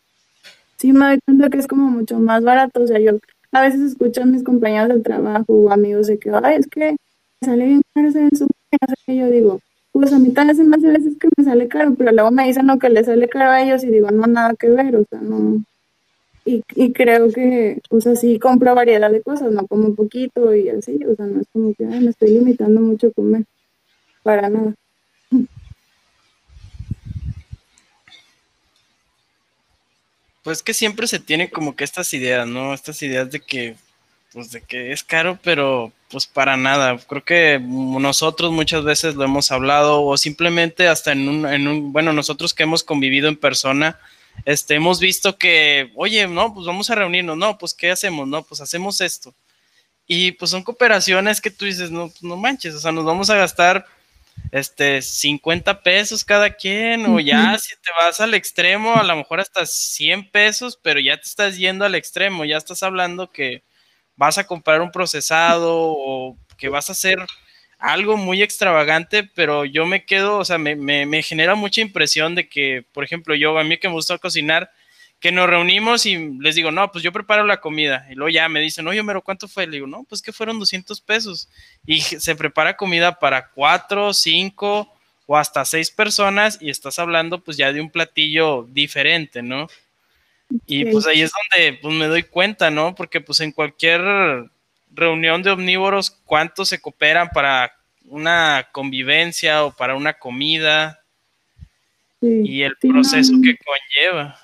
[0.78, 3.18] sí me doy cuenta que es como mucho más barato, o sea, yo
[3.52, 6.96] a veces escucho a mis compañeros del trabajo o amigos de que, ay, es que
[7.42, 8.48] sale bien caro hacer eso,
[9.08, 9.60] y yo digo,
[9.92, 12.46] pues a mí también se me hace veces que me sale caro, pero luego me
[12.46, 15.06] dicen lo que le sale caro a ellos y digo, no, nada que ver, o
[15.10, 15.64] sea, no,
[16.46, 20.56] y, y, creo que, o sea, sí compro variedad de cosas, no como un poquito
[20.56, 23.44] y así, o sea, no es como que me estoy limitando mucho a comer,
[24.24, 24.74] para nada.
[30.44, 32.74] Pues que siempre se tiene como que estas ideas, ¿no?
[32.74, 33.76] Estas ideas de que,
[34.32, 36.98] pues de que es caro, pero pues para nada.
[36.98, 41.92] Creo que nosotros muchas veces lo hemos hablado o simplemente hasta en un, en un
[41.92, 44.00] bueno, nosotros que hemos convivido en persona,
[44.46, 48.28] este, hemos visto que, oye, no, pues vamos a reunirnos, no, pues ¿qué hacemos?
[48.28, 49.34] No, pues hacemos esto.
[50.08, 53.30] Y pues son cooperaciones que tú dices, no, pues, no manches, o sea, nos vamos
[53.30, 53.86] a gastar
[54.52, 59.40] este 50 pesos cada quien, o ya si te vas al extremo, a lo mejor
[59.40, 63.64] hasta 100 pesos, pero ya te estás yendo al extremo, ya estás hablando que
[64.18, 67.20] vas a comprar un procesado o que vas a hacer
[67.80, 72.36] algo muy extravagante, pero yo me quedo, o sea, me, me, me, genera mucha impresión
[72.36, 74.72] de que, por ejemplo, yo, a mí que me gusta cocinar,
[75.20, 78.06] que nos reunimos y les digo, no, pues yo preparo la comida.
[78.10, 79.66] Y luego ya me dicen, oye, pero ¿cuánto fue?
[79.66, 81.50] Le digo, no, pues que fueron 200 pesos.
[81.86, 84.92] Y se prepara comida para cuatro, cinco
[85.26, 89.68] o hasta seis personas y estás hablando pues ya de un platillo diferente, ¿no?
[90.66, 92.96] Y pues ahí es donde pues me doy cuenta, ¿no?
[92.96, 94.02] Porque pues en cualquier
[94.92, 97.74] reunión de omnívoros, ¿cuántos se cooperan para
[98.06, 101.04] una convivencia o para una comida?
[102.22, 104.40] Sí, y el sí, proceso no, que conlleva.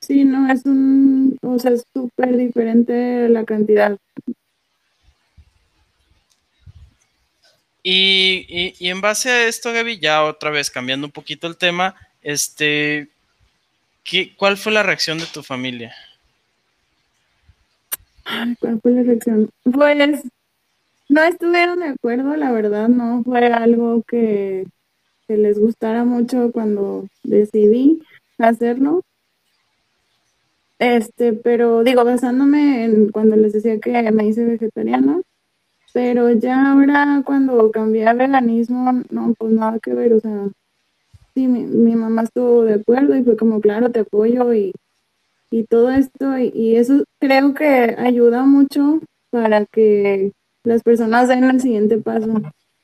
[0.00, 3.96] Sí, no, es un, o sea, es súper diferente la cantidad.
[7.82, 11.58] Y, y, y, en base a esto, Gaby, ya otra vez cambiando un poquito el
[11.58, 13.08] tema, este,
[14.04, 15.94] ¿qué, ¿cuál fue la reacción de tu familia?
[18.60, 19.50] ¿Cuál fue la reacción?
[19.64, 20.22] Pues
[21.08, 24.66] no estuvieron de acuerdo, la verdad, no fue algo que,
[25.26, 28.02] que les gustara mucho cuando decidí
[28.38, 29.02] hacerlo.
[30.78, 35.20] Este, pero digo, basándome en cuando les decía que me hice vegetariana,
[35.92, 40.48] pero ya ahora cuando cambié a veganismo, no, pues nada que ver, o sea,
[41.34, 44.72] sí, mi, mamá estuvo de acuerdo y fue como, claro, te apoyo y,
[45.50, 50.32] y todo esto, y eso creo que ayuda mucho para que
[50.64, 52.42] las personas den el siguiente paso.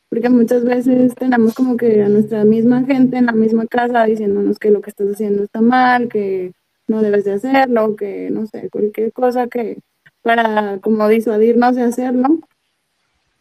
[0.08, 4.58] Porque muchas veces tenemos como que a nuestra misma gente en la misma casa diciéndonos
[4.58, 6.52] que lo que estás haciendo está mal, que
[6.88, 9.78] no debes de hacerlo, que no sé, cualquier cosa que
[10.22, 12.40] para como disuadirnos de hacerlo.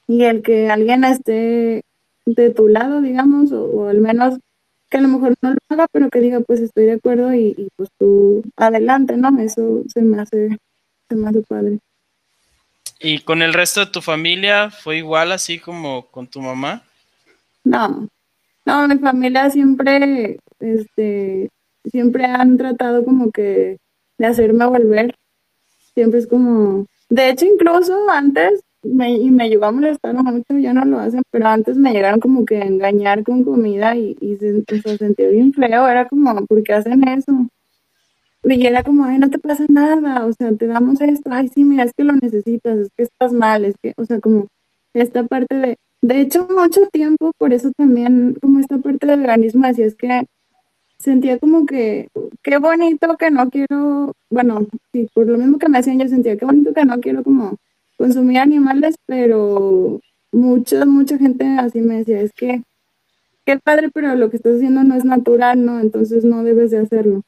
[0.08, 1.84] Y el que alguien esté
[2.26, 4.40] de tu lado, digamos, o, al menos
[4.90, 7.54] que a lo mejor no lo haga, pero que diga, pues estoy de acuerdo y,
[7.58, 9.40] y pues tú adelante, ¿no?
[9.40, 10.58] Eso se me hace,
[11.08, 11.80] se me hace padre.
[13.00, 16.84] ¿Y con el resto de tu familia fue igual así como con tu mamá?
[17.64, 18.08] No,
[18.66, 21.50] no, mi familia siempre, este,
[21.90, 23.78] siempre han tratado como que
[24.18, 25.16] de hacerme volver.
[25.94, 30.86] Siempre es como, de hecho incluso antes, y me llegó a molestar mucho, ya no
[30.86, 34.64] lo hacen, pero antes me llegaron como que a engañar con comida y, y se,
[34.82, 37.48] se sentía bien feo, era como, ¿por qué hacen eso?
[38.44, 41.64] y era como, ay, no te pasa nada, o sea, te damos esto, ay, sí,
[41.64, 44.48] mira, es que lo necesitas, es que estás mal, es que, o sea, como
[44.94, 49.66] esta parte de, de hecho, mucho tiempo, por eso también, como esta parte del veganismo,
[49.66, 50.26] así es que
[51.00, 52.08] sentía como que,
[52.42, 56.38] qué bonito que no quiero, bueno, sí, por lo mismo que me hacían, yo sentía
[56.38, 57.58] qué bonito que no quiero como
[58.00, 60.00] consumir animales, pero
[60.32, 62.64] mucha, mucha gente así me decía, es que,
[63.46, 65.82] qué padre, pero lo que estás haciendo no es natural, ¿no?
[65.82, 67.24] Entonces no debes de hacerlo.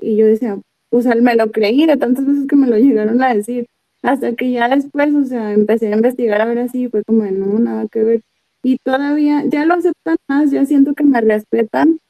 [0.00, 0.58] Y yo decía,
[0.90, 3.66] o sea, me lo creí de tantas veces que me lo llegaron a decir.
[4.02, 7.58] Hasta que ya después, o sea, empecé a investigar a ver así, fue como, no,
[7.60, 8.22] nada que ver.
[8.64, 12.00] Y todavía, ya lo aceptan más, ya siento que me respetan,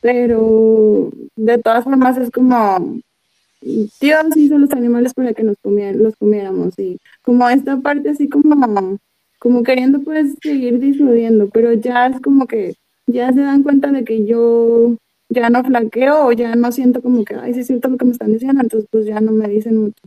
[0.00, 2.98] pero de todas formas es como,
[3.62, 6.78] Dios hizo los animales para que nos los comiéramos.
[6.78, 8.98] Y como esta parte así como,
[9.38, 12.74] como queriendo pues seguir disfrutando, pero ya es como que
[13.06, 14.96] ya se dan cuenta de que yo
[15.28, 18.04] ya no flaqueo o ya no siento como que, ay, sí es cierto lo que
[18.04, 20.02] me están diciendo, entonces pues ya no me dicen mucho.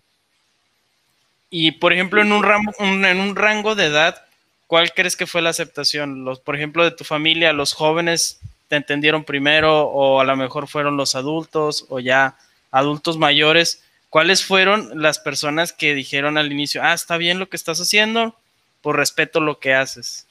[1.50, 4.22] Y por ejemplo, en un, rango, en un rango de edad,
[4.68, 6.26] ¿cuál crees que fue la aceptación?
[6.26, 10.68] Los, por ejemplo, de tu familia, los jóvenes te entendieron primero o a lo mejor
[10.68, 12.36] fueron los adultos o ya
[12.78, 13.84] adultos mayores.
[14.10, 18.36] ¿Cuáles fueron las personas que dijeron al inicio, ah, está bien lo que estás haciendo,
[18.82, 20.26] por respeto lo que haces?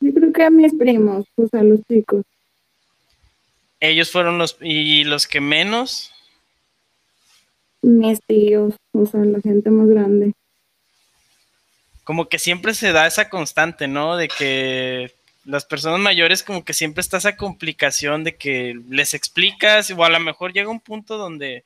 [0.00, 2.24] Yo creo que a mis primos, pues a los chicos
[3.80, 6.12] ellos fueron los y los que menos.
[7.82, 10.32] Mis tíos, o sea, la gente más grande.
[12.04, 14.16] Como que siempre se da esa constante, ¿no?
[14.16, 15.14] De que
[15.48, 20.10] las personas mayores como que siempre está esa complicación de que les explicas o a
[20.10, 21.64] lo mejor llega un punto donde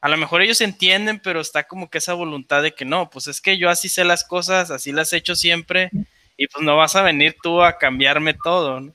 [0.00, 3.26] a lo mejor ellos entienden, pero está como que esa voluntad de que no, pues
[3.26, 5.90] es que yo así sé las cosas, así las he hecho siempre
[6.36, 8.94] y pues no vas a venir tú a cambiarme todo, ¿no?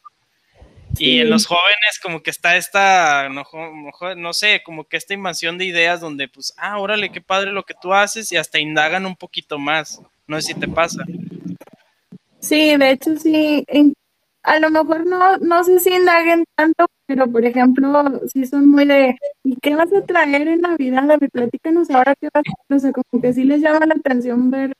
[0.97, 3.43] Y en los jóvenes como que está esta, no,
[4.15, 7.63] no, sé, como que esta invasión de ideas donde pues, ah, órale, qué padre lo
[7.63, 10.01] que tú haces y hasta indagan un poquito más.
[10.25, 11.03] No sé si te pasa.
[12.39, 13.65] Sí, de hecho sí.
[14.43, 18.85] A lo mejor no, no sé si indaguen tanto, pero por ejemplo, sí son muy
[18.85, 21.11] de, ¿y qué vas a traer en Navidad?
[21.11, 22.77] A ver, platícanos ahora qué vas a hacer.
[22.77, 24.73] O sea, como que sí les llama la atención ver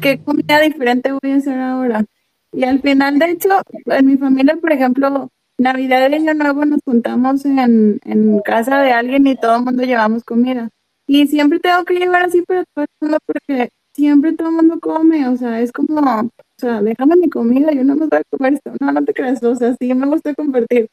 [0.00, 2.04] qué comida diferente voy a hacer ahora.
[2.52, 3.48] Y al final, de hecho,
[3.86, 8.92] en mi familia, por ejemplo, Navidad y Año Nuevo nos juntamos en, en casa de
[8.92, 10.70] alguien y todo el mundo llevamos comida.
[11.06, 14.78] Y siempre tengo que llevar así para todo el mundo porque siempre todo el mundo
[14.80, 18.22] come, o sea, es como, o sea, déjame mi comida, yo no me voy a
[18.30, 18.72] comer esto.
[18.80, 20.88] No, no te creas, o sea, sí me gusta compartir.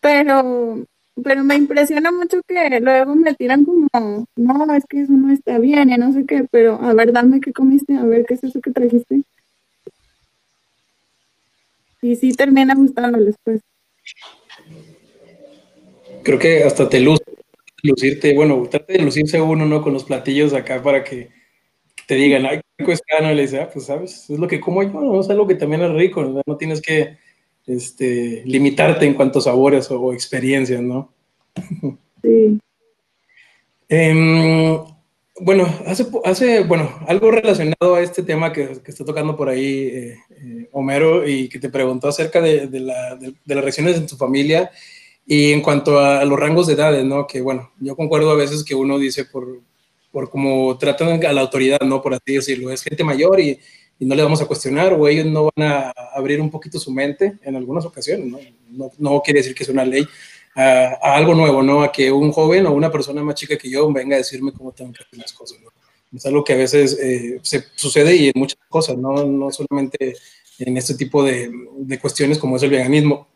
[0.00, 0.84] Pero,
[1.22, 3.88] pero me impresiona mucho que luego me tiran como,
[4.36, 7.40] no, es que eso no está bien y no sé qué, pero a ver, dame
[7.40, 9.22] qué comiste, a ver qué es eso que trajiste
[12.02, 13.60] y sí termina gustándoles, pues.
[16.22, 17.24] Creo que hasta te luce,
[17.82, 19.82] lucirte, bueno, trate de lucirse uno, ¿no?
[19.82, 21.30] Con los platillos acá para que
[22.06, 24.82] te digan, ay, qué cuesta, no le dice, ah, pues sabes, es lo que como
[24.82, 25.20] yo, ¿no?
[25.20, 26.42] es algo que también es rico, ¿no?
[26.46, 27.16] no tienes que
[27.66, 31.12] este, limitarte en cuanto a sabores o, experiencias, ¿no?
[32.22, 32.58] Sí.
[33.88, 34.78] Em,
[35.38, 39.88] bueno, hace, hace, bueno, algo relacionado a este tema que, que está tocando por ahí
[39.88, 44.06] eh, eh, Homero y que te preguntó acerca de, de, la, de, las reacciones de
[44.06, 44.70] tu familia
[45.26, 47.26] y en cuanto a, los rangos de edades, ¿no?
[47.26, 49.60] Que bueno, yo concuerdo a veces que uno dice por,
[50.16, 52.00] por cómo tratan a la autoridad, ¿no?
[52.00, 53.60] Por así decirlo, es gente mayor y,
[53.98, 56.90] y, no le vamos a cuestionar o ellos no van a abrir un poquito su
[56.90, 58.38] mente en algunas ocasiones, ¿no?
[58.70, 60.06] No, no quiere decir que es una ley,
[60.54, 61.82] a, algo nuevo, ¿no?
[61.82, 64.72] A que un joven o una persona más chica que yo venga a decirme cómo
[64.72, 65.70] tengo que hacer las cosas, ¿no?
[66.16, 69.22] Es algo que a veces eh, se sucede y en muchas cosas, ¿no?
[69.22, 70.16] No solamente
[70.60, 73.28] en este tipo de, de, cuestiones como es el veganismo.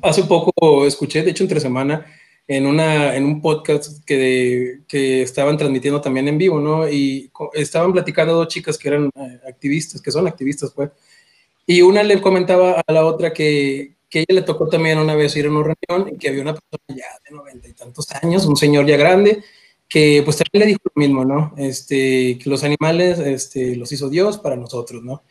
[0.00, 2.06] Hace poco escuché, de hecho entre semana,
[2.48, 6.88] en, una, en un podcast que, que estaban transmitiendo también en vivo, ¿no?
[6.88, 10.90] Y estaban platicando dos chicas que eran eh, activistas, que son activistas, pues.
[11.66, 15.36] Y una le comentaba a la otra que, que ella le tocó también una vez
[15.36, 18.46] ir a una reunión y que había una persona ya de noventa y tantos años,
[18.46, 19.42] un señor ya grande,
[19.88, 21.54] que pues también le dijo lo mismo, ¿no?
[21.56, 25.22] Este, que los animales este, los hizo Dios para nosotros, ¿no?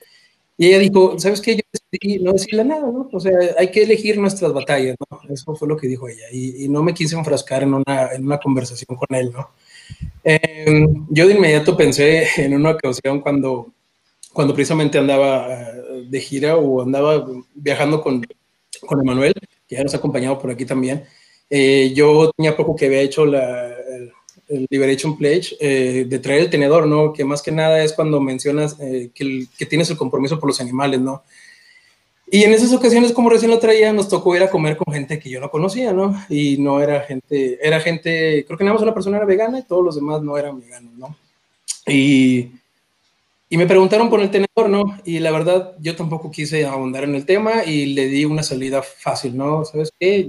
[0.57, 1.55] Y ella dijo, ¿sabes qué?
[1.55, 3.09] Yo decidí no decirle nada, ¿no?
[3.11, 5.19] O sea, hay que elegir nuestras batallas, ¿no?
[5.29, 6.23] Eso fue lo que dijo ella.
[6.31, 9.49] Y, no me quise enfrascar en una, en una conversación con él, ¿no?
[10.23, 13.73] Em, yo de inmediato pensé en una ocasión cuando,
[14.33, 18.25] cuando precisamente andaba eh, de gira o andaba viajando con,
[18.87, 19.33] con Emanuel,
[19.67, 21.03] que ya nos ha acompañado por aquí también.
[21.49, 23.74] Eh, yo tenía poco que había hecho la,
[24.47, 27.13] el Liberation Pledge, eh, de traer el tenedor, ¿no?
[27.13, 30.61] Que más que nada es cuando mencionas eh, que, que, tienes el compromiso por los
[30.61, 31.23] animales, ¿no?
[32.31, 35.19] Y en esas ocasiones, como recién lo traía, nos tocó ir a comer con gente
[35.19, 36.15] que yo no conocía, ¿no?
[36.27, 39.63] Y no era gente, era gente, creo que nada más una persona era vegana y
[39.63, 41.15] todos los demás no eran veganos, ¿no?
[41.87, 42.51] Y,
[43.47, 44.97] y me preguntaron por el tenedor, ¿no?
[45.05, 48.81] Y la verdad, yo tampoco quise ahondar en el tema y le di una salida
[48.81, 49.63] fácil, ¿no?
[49.63, 50.27] ¿Sabes qué?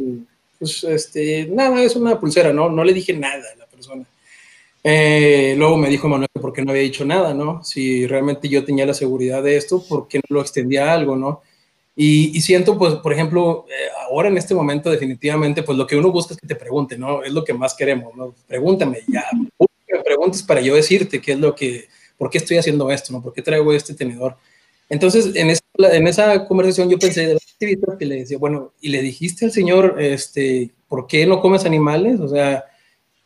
[0.59, 2.69] Pues, este, nada, es una pulsera, ¿no?
[2.69, 3.66] No le dije nada la
[4.85, 7.65] Eh, luego me dijo Manuel por qué no había dicho nada, ¿no?
[7.65, 11.17] Si realmente yo tenía la seguridad de esto, ¿por qué no lo extendía a algo,
[11.17, 11.43] ¿no?
[11.99, 16.13] Y, siento, pues, por ejemplo, eh, ahora en este momento definitivamente, pues lo que uno
[16.13, 17.23] busca es que te pregunte, ¿no?
[17.25, 18.35] Es lo que más queremos, ¿no?
[18.47, 22.91] Pregúntame, ya, me preguntes para yo decirte qué es lo que, por qué estoy haciendo
[22.91, 23.23] esto, ¿no?
[23.23, 24.37] ¿Por qué traigo este tenedor?
[24.89, 25.51] Entonces, en
[26.07, 29.53] esa, conversación yo pensé de la activista que le decía, bueno, ¿y le dijiste al
[29.53, 32.21] señor, este, por qué no comes animales?
[32.21, 32.65] O sea,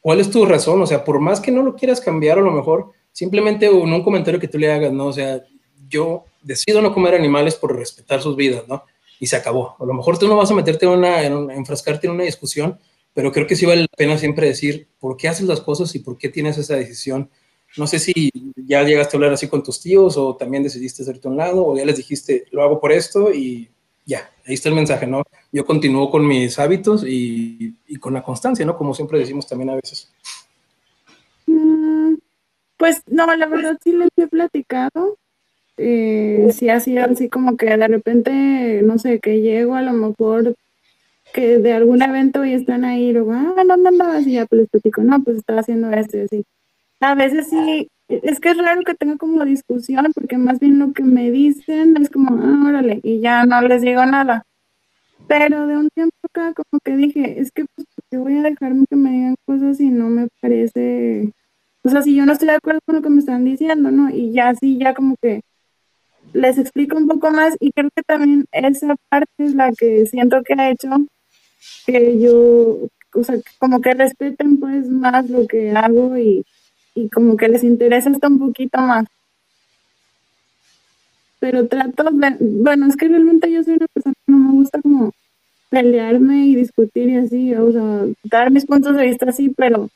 [0.01, 0.81] ¿cuál es tu razón?
[0.83, 4.03] O sea, por más que no lo quieras cambiar, a lo mejor simplemente en un
[4.03, 5.07] comentario que tú le hagas, ¿no?
[5.07, 5.43] O sea,
[5.89, 8.85] yo decido no comer animales por respetar sus vidas, ¿no?
[9.19, 9.77] Y se acabó.
[9.79, 12.79] A lo mejor tú no vas a meterte en una, en enfrascarte en una discusión,
[13.13, 15.99] pero creo que sí vale la pena siempre decir por qué haces las cosas y
[15.99, 17.31] por qué tienes esa decisión.
[17.77, 21.29] No sé si ya llegaste a hablar así con tus tíos o también decidiste hacerte
[21.29, 23.69] a un lado o ya les dijiste, lo hago por esto y
[24.11, 25.23] ya, ahí está el mensaje, ¿no?
[25.53, 28.77] Yo continúo con mis hábitos y, y con la constancia, ¿no?
[28.77, 30.11] Como siempre decimos también a veces.
[31.47, 32.15] Mm,
[32.77, 35.17] pues no, la verdad sí les he platicado.
[35.77, 39.93] Eh, sí ha sido así como que de repente, no sé, que llego a lo
[39.93, 40.57] mejor
[41.33, 44.63] que de algún evento y están ahí luego, ah, no, no, no, así ya pues
[44.63, 46.45] les platico, no, pues estaba haciendo esto y así.
[46.99, 50.93] A veces sí, es que es raro que tenga como discusión, porque más bien lo
[50.93, 54.45] que me dicen es como, ah, órale, y ya no les digo nada.
[55.29, 58.85] Pero de un tiempo acá como que dije, es que pues, yo voy a dejarme
[58.91, 61.33] que me digan cosas y no me parece,
[61.85, 64.11] o sea, si yo no estoy de acuerdo con lo que me están diciendo, ¿no?
[64.11, 65.43] Y ya sí, ya como que
[66.33, 70.43] les explico un poco más y creo que también esa parte es la que siento
[70.43, 70.89] que ha hecho
[71.87, 76.45] que yo, o sea, como que respeten pues más lo que hago y
[76.95, 79.07] y como que les interesa hasta un poquito más.
[81.39, 84.81] Pero trato de, bueno, es que realmente yo soy una persona que no me gusta
[84.83, 85.13] como
[85.71, 89.89] pelearme y discutir y así, o sea, dar mis puntos de vista así, pero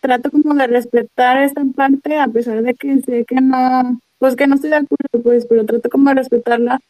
[0.00, 4.46] trato como de respetar esta parte a pesar de que sé que no, pues que
[4.46, 6.80] no estoy de acuerdo, pues, pero trato como de respetarla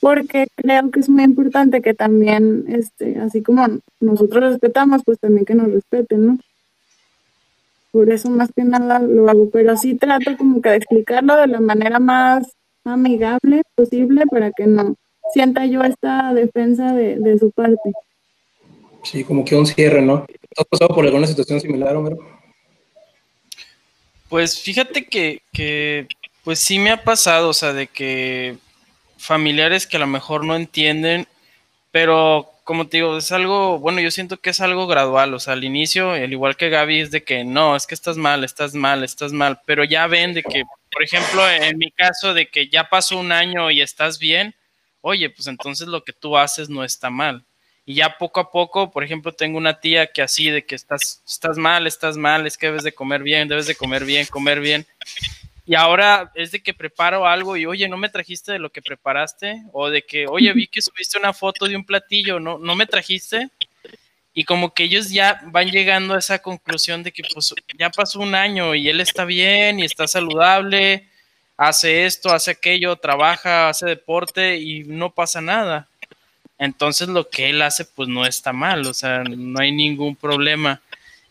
[0.00, 3.66] porque creo que es muy importante que también, este, así como
[4.00, 6.38] nosotros respetamos, pues también que nos respeten, ¿no?
[7.90, 11.46] Por eso más que nada lo hago, pero sí trato como que de explicarlo de
[11.46, 12.52] la manera más
[12.84, 14.94] amigable posible para que no
[15.32, 17.92] sienta yo esta defensa de, su parte.
[19.02, 20.26] Sí, como que un cierre, ¿no?
[20.56, 22.18] ¿Has pasado por alguna situación similar, Homero?
[24.28, 26.06] Pues fíjate que, que,
[26.44, 28.58] pues sí me ha pasado, o sea, de que
[29.16, 31.26] familiares que a lo mejor no entienden,
[31.90, 35.54] pero como te digo, es algo, bueno, yo siento que es algo gradual, o sea,
[35.54, 38.74] al inicio, al igual que Gaby, es de que no, es que estás mal, estás
[38.74, 42.68] mal, estás mal, pero ya ven de que, por ejemplo, en mi caso, de que
[42.68, 44.54] ya pasó un año y estás bien,
[45.00, 47.42] oye, pues entonces lo que tú haces no está mal.
[47.86, 51.22] Y ya poco a poco, por ejemplo, tengo una tía que así de que estás,
[51.26, 54.60] estás mal, estás mal, es que debes de comer bien, debes de comer bien, comer
[54.60, 54.86] bien.
[55.68, 58.80] Y ahora es de que preparo algo y, oye, ¿no me trajiste de lo que
[58.80, 59.64] preparaste?
[59.74, 62.86] O de que, oye, vi que subiste una foto de un platillo, ¿no, ¿no me
[62.86, 63.50] trajiste?
[64.32, 68.18] Y como que ellos ya van llegando a esa conclusión de que pues ya pasó
[68.20, 71.06] un año y él está bien y está saludable,
[71.58, 75.86] hace esto, hace aquello, trabaja, hace deporte y no pasa nada.
[76.58, 80.80] Entonces lo que él hace pues no está mal, o sea, no hay ningún problema.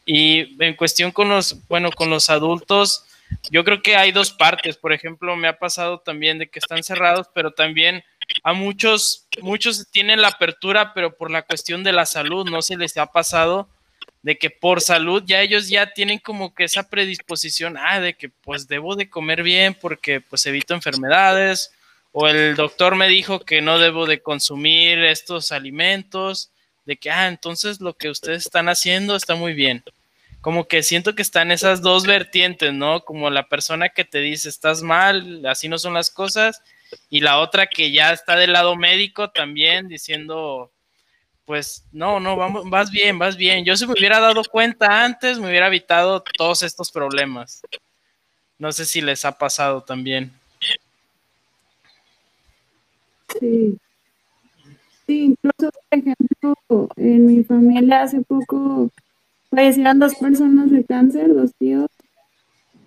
[0.06, 3.07] Y en cuestión con los, bueno, con los adultos,
[3.52, 4.78] yo creo que hay dos partes.
[4.78, 8.04] Por ejemplo, me ha pasado también de que están cerrados, pero también
[8.44, 12.78] a muchos, muchos tienen la apertura, pero por la cuestión de la salud, no se
[12.78, 13.70] les ha pasado
[14.22, 18.30] de que por salud ya ellos ya tienen como que esa predisposición, ah, de que
[18.30, 21.72] pues debo de comer bien porque pues evito enfermedades,
[22.12, 26.50] o el doctor me dijo que no debo de consumir estos alimentos,
[26.86, 29.84] de que, ah, entonces lo que ustedes están haciendo está muy bien.
[30.48, 33.04] Como que siento que están esas dos vertientes, ¿no?
[33.04, 36.64] Como la persona que te dice, estás mal, así no son las cosas,
[37.10, 40.72] y la otra que ya está del lado médico también diciendo,
[41.44, 42.38] pues no, no,
[42.70, 43.66] vas bien, vas bien.
[43.66, 47.62] Yo si me hubiera dado cuenta antes, me hubiera evitado todos estos problemas.
[48.58, 50.32] No sé si les ha pasado también.
[53.38, 53.78] Sí.
[55.06, 58.90] Sí, incluso, por ejemplo, en mi familia hace poco
[59.50, 61.90] fallecieron dos personas de cáncer, dos tíos,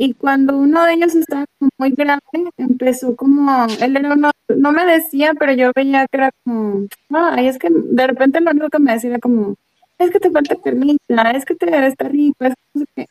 [0.03, 1.45] y cuando uno de ellos estaba
[1.77, 2.23] muy grande,
[2.57, 7.49] empezó como, él era uno, no me decía, pero yo veía que era como, ay,
[7.49, 9.57] es que de repente lo único que me decía era como,
[9.99, 12.47] es que te falta permita, es que te estar rico,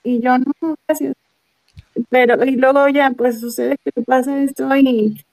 [0.03, 1.13] y yo no, gracias.
[2.09, 5.23] Pero, y luego ya, pues sucede que pasa esto y,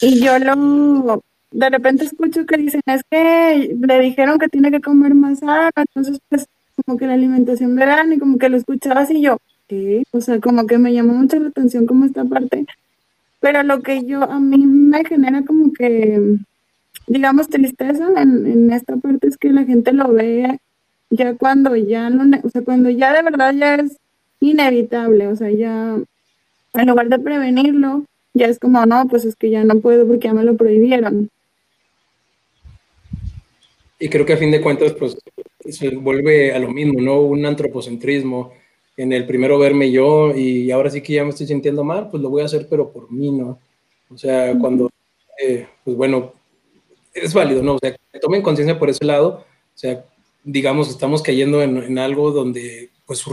[0.00, 4.80] y yo lo, de repente escucho que dicen, es que le dijeron que tiene que
[4.80, 6.48] comer más agua, entonces pues
[6.84, 9.38] como que la alimentación verán y como que lo escuchaba así yo,
[10.12, 12.66] o sea, como que me llamó mucho la atención como esta parte.
[13.40, 16.38] Pero lo que yo, a mí me genera como que,
[17.06, 20.58] digamos, tristeza en, en esta parte es que la gente lo ve
[21.10, 23.96] ya cuando ya no, o sea, cuando ya de verdad ya es
[24.40, 25.96] inevitable, o sea, ya
[26.74, 28.04] en lugar de prevenirlo,
[28.34, 31.30] ya es como, no, pues es que ya no puedo porque ya me lo prohibieron.
[33.98, 35.16] Y creo que a fin de cuentas, pues
[35.68, 37.20] se vuelve a lo mismo, ¿no?
[37.20, 38.52] Un antropocentrismo
[38.96, 42.22] en el primero verme yo y ahora sí que ya me estoy sintiendo mal, pues
[42.22, 43.58] lo voy a hacer, pero por mí, ¿no?
[44.10, 44.90] O sea, cuando,
[45.40, 46.32] eh, pues bueno,
[47.14, 47.74] es válido, ¿no?
[47.74, 49.44] O sea, que tomen conciencia por ese lado,
[49.74, 50.04] o sea,
[50.42, 53.24] digamos, estamos cayendo en, algo donde, pues,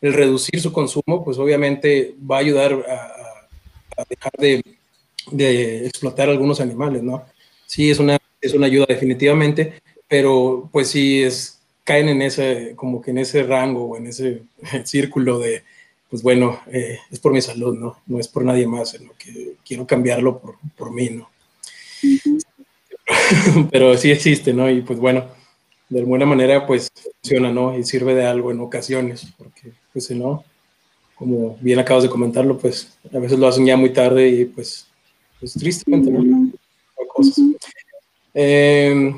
[0.00, 4.62] el reducir su consumo, pues obviamente va a ayudar a, dejar de,
[5.32, 7.24] de, explotar algunos animales, ¿no?
[7.66, 9.74] Sí, es una, es una ayuda definitivamente,
[10.08, 11.58] pero pues sí es
[11.88, 14.42] caen en ese, como que en ese rango o en ese
[14.84, 15.62] círculo de,
[16.10, 18.00] pues bueno, eh, es por mi salud, ¿no?
[18.06, 21.30] No es por nadie más, en lo que quiero cambiarlo por, por mí, ¿no?
[23.70, 24.70] Pero sí existe, ¿no?
[24.70, 25.28] Y pues bueno,
[25.88, 26.90] de alguna manera pues
[27.22, 27.78] funciona, ¿no?
[27.78, 30.44] Y sirve de algo en ocasiones, porque pues si no,
[31.14, 34.86] como bien acabas de comentarlo, pues a veces lo hacen ya muy tarde y pues,
[35.40, 36.47] pues tristemente, ¿no?
[38.34, 39.12] Eh,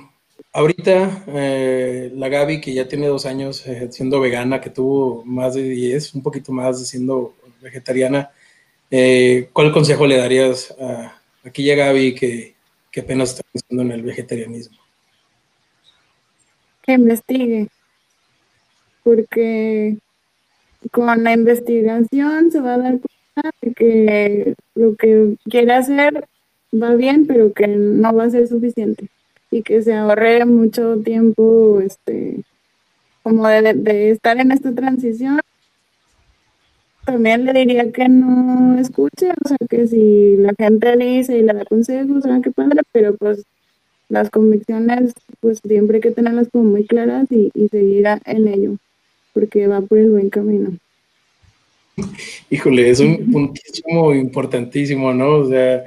[0.52, 5.54] Ahorita, eh, la Gaby, que ya tiene dos años eh, siendo vegana, que tuvo más
[5.54, 8.30] de 10, un poquito más siendo vegetariana,
[8.90, 12.54] eh, ¿cuál consejo le darías a aquella Gaby que,
[12.90, 14.76] que apenas está pensando en el vegetarianismo?
[16.82, 17.68] Que investigue,
[19.04, 19.98] porque
[20.90, 26.26] con la investigación se va a dar cuenta de que lo que quiere hacer
[26.73, 29.09] va bien, pero que no va a ser suficiente
[29.51, 32.43] y que se ahorre mucho tiempo, este,
[33.23, 35.41] como de, estar en esta transición.
[37.05, 41.53] También le diría que no escuche, o sea, que si la gente dice y le
[41.53, 43.43] da consejos, o sea, qué padre, pero pues
[44.09, 48.77] las convicciones, pues siempre hay que tenerlas como muy claras y, y seguir en ello,
[49.33, 50.73] porque va por el buen camino.
[52.51, 55.39] Híjole, es un puntísimo importantísimo, ¿no?
[55.39, 55.85] O sea,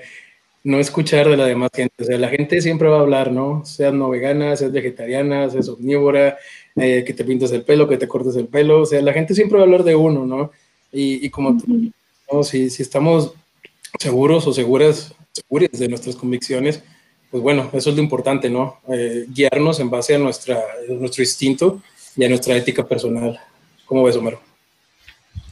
[0.64, 1.93] no escuchar de la demás gente.
[2.01, 3.66] O sea, la gente siempre va a hablar, ¿no?
[3.66, 6.38] Seas no vegana, seas vegetariana, seas omnívora,
[6.76, 8.82] eh, que te pintes el pelo, que te cortes el pelo.
[8.82, 10.51] O sea, la gente siempre va a hablar de uno, ¿no?
[10.91, 11.91] Y, como tú,
[12.32, 12.43] ¿no?
[12.43, 13.34] si, si, estamos
[13.99, 16.84] seguros o seguras, seguras de nuestras convicciones,
[17.32, 18.78] pues bueno, eso es lo importante, ¿no?
[18.88, 21.82] Eh, guiarnos en base a nuestra, nuestro instinto
[22.16, 23.39] y a nuestra ética personal.
[23.86, 24.39] ¿Cómo ves, Homero?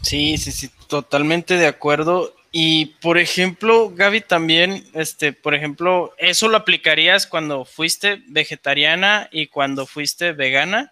[0.04, 2.34] Sí, sí, sí, totalmente de acuerdo.
[2.52, 9.48] Y por ejemplo, Gaby, también, este, por ejemplo, ¿eso lo aplicarías cuando fuiste vegetariana y
[9.48, 10.92] cuando fuiste vegana?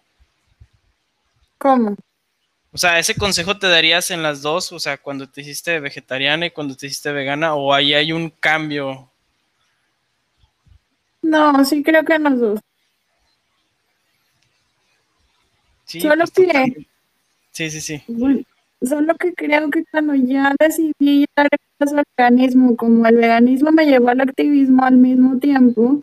[1.58, 1.98] ¿Cómo?
[2.72, 4.72] O sea, ¿ese consejo te darías en las dos?
[4.72, 8.30] O sea, cuando te hiciste vegetariana y cuando te hiciste vegana, o ahí hay un
[8.30, 9.12] cambio?
[11.22, 12.60] No, sí creo que en las dos.
[15.84, 16.50] Sí, Solo pues.
[17.52, 18.04] Sí, sí, sí.
[18.82, 21.50] Solo que creo que cuando ya decidí dar
[21.80, 26.02] al veganismo, como el veganismo me llevó al activismo al mismo tiempo,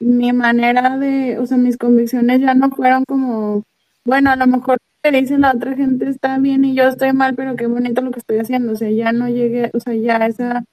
[0.00, 3.62] mi manera de, o sea, mis convicciones ya no fueron como,
[4.04, 7.12] bueno, a lo mejor lo que dice la otra gente está bien y yo estoy
[7.12, 8.72] mal, pero qué bonito lo que estoy haciendo.
[8.72, 10.64] O sea, ya no llegué, o sea, ya esa,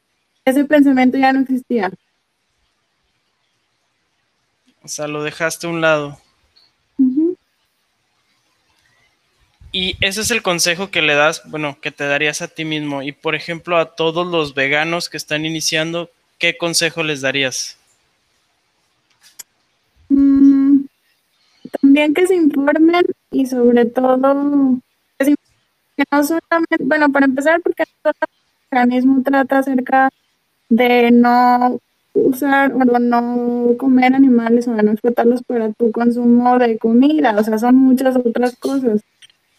[0.45, 1.91] ese pensamiento ya no existía.
[4.83, 6.17] O sea, lo dejaste a un lado.
[9.75, 13.01] Y ese es el consejo que le das, bueno, que te darías a ti mismo.
[13.01, 17.75] Y por ejemplo, a todos los veganos que están iniciando, ¿qué consejo les darías?
[20.09, 20.85] Mm,
[21.81, 24.77] también que se informen y sobre todo
[25.17, 25.33] que,
[26.11, 28.13] no solamente, bueno, para empezar, porque el
[28.71, 30.11] organismo trata acerca
[30.69, 31.79] de no
[32.13, 37.57] usar o no comer animales o no explotarlos para tu consumo de comida, o sea,
[37.57, 39.01] son muchas otras cosas.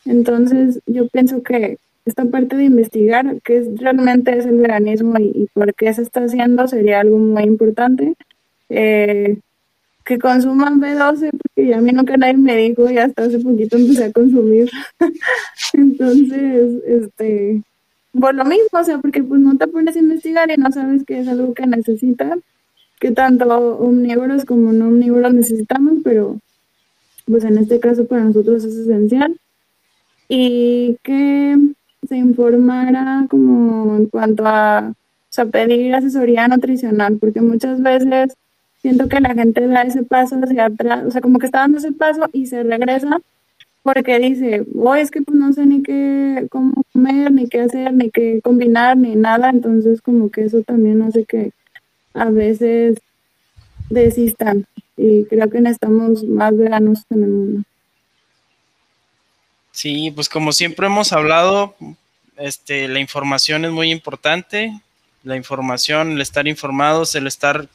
[0.05, 5.75] Entonces, yo pienso que esta parte de investigar qué realmente es el veganismo y, por
[5.75, 8.15] qué se está haciendo sería algo muy importante.
[8.69, 9.39] Eh,
[10.05, 13.77] que consuman B12, porque ya a mí nunca nadie me dijo y hasta hace poquito
[13.77, 14.71] empecé a consumir.
[15.73, 17.63] Entonces, este,
[18.13, 21.05] por lo mismo, o sea, porque pues no te pones a investigar y no sabes
[21.05, 22.39] que es algo que necesitas,
[23.01, 23.47] que tanto
[23.79, 26.39] omnívoros como no omnívoros necesitamos, pero
[27.27, 29.35] pues en este caso para nosotros es esencial
[30.29, 31.57] y que
[32.09, 34.95] se informara como en cuanto a
[35.37, 38.35] o pedir asesoría nutricional, porque muchas veces
[38.81, 41.79] siento que la gente da ese paso hacia atrás, o sea, como que está dando
[41.79, 43.21] ese paso y se regresa
[43.83, 47.93] porque dice, oh, es que pues no sé ni qué, cómo comer, ni qué hacer,
[47.93, 51.53] ni qué combinar, ni nada, entonces como que eso también hace que
[52.15, 52.99] a veces
[53.91, 54.67] desistan
[54.97, 57.63] y creo que necesitamos más veganos en el mundo.
[59.75, 61.75] Sí, pues como siempre hemos hablado,
[62.37, 64.73] este, la información es muy importante.
[65.25, 67.67] La información, el estar informados, el estar,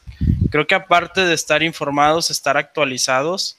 [0.49, 3.57] creo que aparte de estar informados, estar actualizados,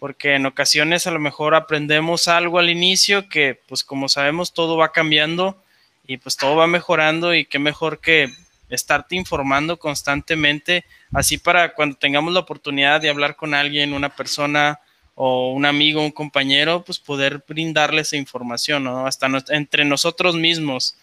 [0.00, 4.76] porque en ocasiones a lo mejor aprendemos algo al inicio que, pues como sabemos, todo
[4.76, 5.56] va cambiando
[6.04, 8.28] y pues todo va mejorando y qué mejor que
[8.70, 14.80] estarte informando constantemente, así para cuando tengamos la oportunidad de hablar con alguien, una persona,
[15.20, 19.04] o un amigo, un compañero, pues poder brindarle esa información, ¿no?
[19.04, 20.94] Hasta entre nosotros mismos.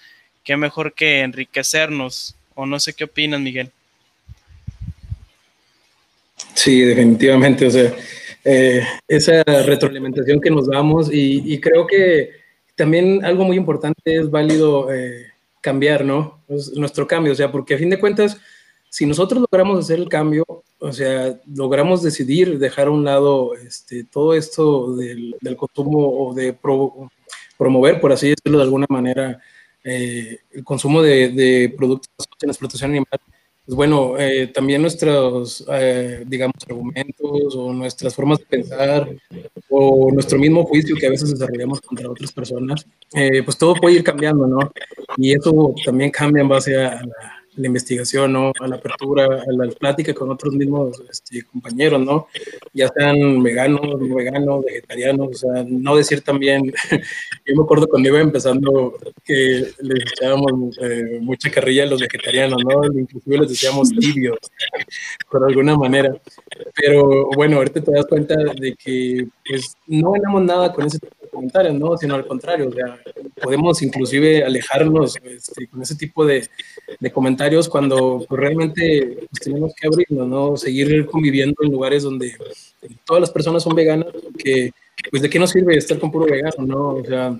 [0.46, 2.34] Qué mejor que enriquecernos.
[2.54, 3.72] O no sé qué opinas, Miguel.
[6.54, 7.68] Sí, definitivamente.
[7.68, 7.94] O sea,
[8.46, 12.30] eh, esa retroalimentación que nos damos y, creo que
[12.76, 15.26] también algo muy importante es válido eh,
[15.60, 16.40] cambiar, ¿no?
[16.76, 18.40] nuestro cambio, o sea, porque a fin de cuentas,
[18.96, 20.46] si nosotros logramos hacer el cambio,
[20.80, 26.58] o sea, logramos decidir dejar a un lado este, todo esto del, consumo o de
[27.58, 29.38] promover, por así decirlo de alguna manera,
[29.84, 32.10] eh, el consumo de, productos
[32.42, 33.20] en explotación animal,
[33.66, 39.10] pues bueno, eh, también nuestros, eh, digamos, argumentos o nuestras formas de pensar
[39.68, 44.06] o nuestro mismo juicio que a veces desarrollamos contra otras personas, pues todo puede ir
[44.06, 44.72] cambiando, ¿no?
[45.18, 47.02] Y eso también cambia en base a
[47.58, 48.52] la investigación, ¿no?
[48.60, 52.28] A la apertura, a la plática con otros mismos este, compañeros, ¿no?
[52.74, 56.64] Ya sean veganos, no veganos, vegetarianos, o sea, no decir también,
[57.46, 62.62] yo me acuerdo cuando iba empezando que les echábamos eh, mucha carrilla a los vegetarianos,
[62.64, 63.00] ¿no?
[63.00, 64.38] Inclusive les decíamos tibios,
[65.32, 66.16] por alguna manera.
[66.76, 71.16] Pero bueno, ahorita te das cuenta de que pues no ganamos nada con ese tipo
[71.36, 71.98] comentarios, ¿no?
[71.98, 72.98] Sino al contrario, o sea,
[73.42, 76.50] podemos inclusive alejarnos este, con ese tipo de,
[77.14, 80.58] comentarios cuando pues, realmente pues, tenemos que abrirnos, ¿no?
[80.58, 82.36] Seguir conviviendo en lugares donde
[83.06, 84.08] todas las personas son veganas,
[84.38, 84.72] que
[85.12, 86.88] pues de qué nos sirve estar con puro vegano, ¿no?
[86.96, 87.38] O sea,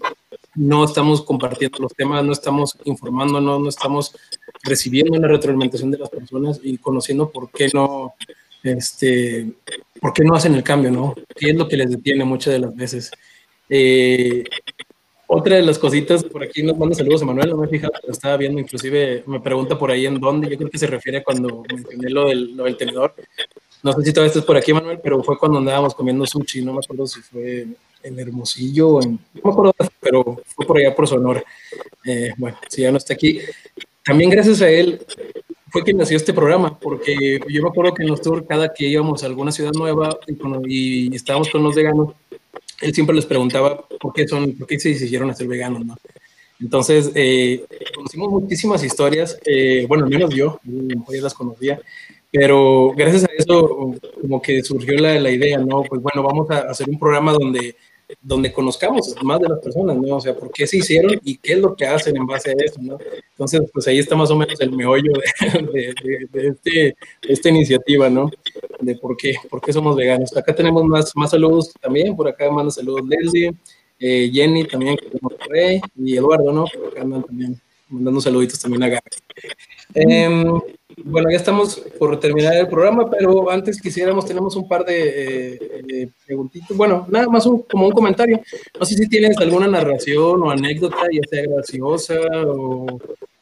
[0.56, 4.16] no estamos compartiendo los temas, no estamos informando, no estamos
[4.64, 8.14] recibiendo la retroalimentación de las personas y conociendo por qué no,
[8.64, 9.52] este,
[10.02, 11.16] por qué no hacen el cambio, ¿no?
[11.36, 13.12] ¿Qué es lo que les detiene muchas de las veces?
[13.70, 14.44] Eh,
[15.28, 18.14] otra de las cositas, por aquí nos manda saludos Emanuel, no me he fijado, pero
[18.14, 21.64] estaba viendo, inclusive me pregunta por ahí en dónde, yo creo que se refiere cuando
[21.68, 23.16] mencioné lo del, lo del tenedor.
[23.82, 26.74] No sé si todavía estás por aquí, Manuel, pero fue cuando andábamos comiendo sushi, no
[26.74, 27.68] me acuerdo si fue
[28.04, 31.44] en Hermosillo, en, no me acuerdo, pero fue por allá por Sonora.
[32.06, 33.40] Eh, bueno, si ya no está aquí.
[34.04, 35.04] También gracias a él
[35.70, 38.88] fue que nació este programa, porque yo me acuerdo que en los tours, cada que
[38.88, 40.18] íbamos a alguna ciudad nueva
[40.68, 42.14] y, y estábamos con los veganos,
[42.82, 45.96] él siempre les preguntaba por qué, son, por qué se decidieron a ser veganos, ¿no?
[46.60, 51.82] Entonces, eh, conocimos muchísimas historias, eh, bueno, al menos yo, yo las conocía,
[52.32, 55.84] pero gracias a eso como que surgió la, la idea, ¿no?
[55.84, 57.76] Pues bueno, vamos a hacer un programa donde
[58.22, 60.18] donde conozcamos más de las personas, ¿no?
[60.18, 62.54] O sea, por qué se hicieron y qué es lo que hacen en base a
[62.54, 62.98] eso, ¿no?
[63.32, 65.14] Entonces, pues ahí está más o menos el meollo
[65.74, 65.94] de,
[66.32, 68.30] de, este, esta iniciativa, ¿no?
[68.80, 70.36] De por qué, por qué somos veganos.
[70.36, 73.54] Acá tenemos más, más saludos también, por acá manda saludos Leslie,
[74.00, 75.10] eh, Jenny también, que
[75.50, 76.66] Rey, y Eduardo, ¿no?
[76.66, 79.02] Por acá andan también mandando saluditos también a Gaby.
[79.94, 80.44] Em,
[81.04, 86.10] bueno, ya estamos por terminar el programa, pero antes quisiéramos, tenemos un par de eh,
[86.26, 86.76] preguntitas.
[86.76, 88.42] Bueno, nada más como un comentario.
[88.80, 92.16] No sé si tienes alguna narración o anécdota, ya sea graciosa
[92.48, 93.00] o,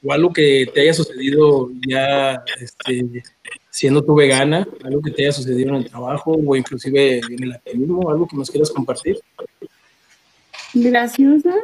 [0.09, 3.23] algo que te haya sucedido ya este,
[3.69, 7.53] siendo tú vegana, algo que te haya sucedido en el trabajo o inclusive en el
[7.53, 9.19] activismo, algo que nos quieras compartir.
[10.73, 11.55] Graciosa.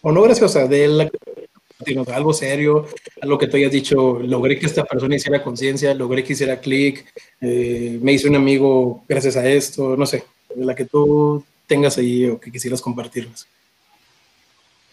[0.00, 1.10] O no graciosa, de
[1.84, 2.86] la, algo serio,
[3.20, 7.06] algo que tú hayas dicho, logré que esta persona hiciera conciencia, logré que hiciera clic,
[7.40, 10.24] eh, me hice un amigo gracias a esto, no sé,
[10.56, 13.46] la que tú tengas ahí o que quisieras compartirnos.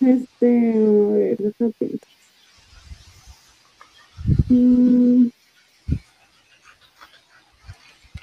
[0.00, 1.38] este, a ver,
[4.48, 5.28] mm.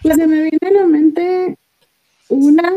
[0.02, 1.58] Pues se me viene a la mente
[2.30, 2.74] una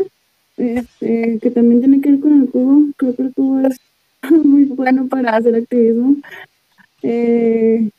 [0.57, 2.93] este, que también tiene que ver con el cubo.
[2.97, 3.79] Creo que el cubo es
[4.43, 6.15] muy bueno para hacer activismo.
[7.01, 7.89] Eh,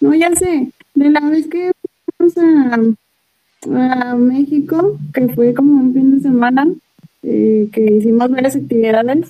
[0.00, 1.72] no, ya sé, de la vez que
[2.16, 6.68] fuimos a, México, que fue como un fin de semana,
[7.24, 9.28] eh, que hicimos varias actividades,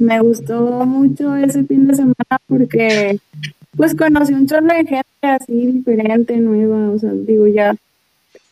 [0.00, 3.20] me gustó mucho ese fin de semana porque
[3.76, 7.76] pues conocí un chorro de gente así diferente, nueva, o sea, digo ya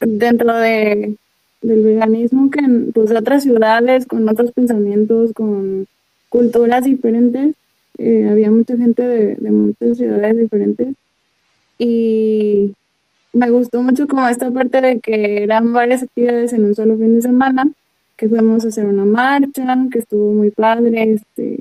[0.01, 1.17] dentro de
[1.63, 5.87] del veganismo que en pues, otras ciudades, con otros pensamientos, con
[6.31, 7.55] culturas diferentes.
[7.99, 10.95] Eh, había mucha gente de, de, muchas ciudades diferentes.
[11.79, 12.73] Y
[13.35, 17.17] me gustó mucho como esta parte de que eran varias actividades en un solo fin
[17.17, 17.71] de semana,
[18.17, 21.59] que fuimos a hacer una marcha, que estuvo muy padre, este,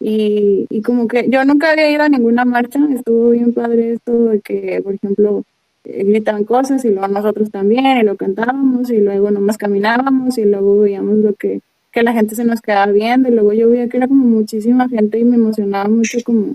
[0.00, 4.26] y, y como que yo nunca había ido a ninguna marcha, estuvo bien padre esto
[4.26, 5.44] de que, por ejemplo,
[5.84, 10.44] eh, gritaban cosas y luego nosotros también y lo cantábamos y luego nomás caminábamos y
[10.44, 11.60] luego veíamos lo que,
[11.92, 14.88] que la gente se nos quedaba viendo y luego yo veía que era como muchísima
[14.88, 16.54] gente y me emocionaba mucho como,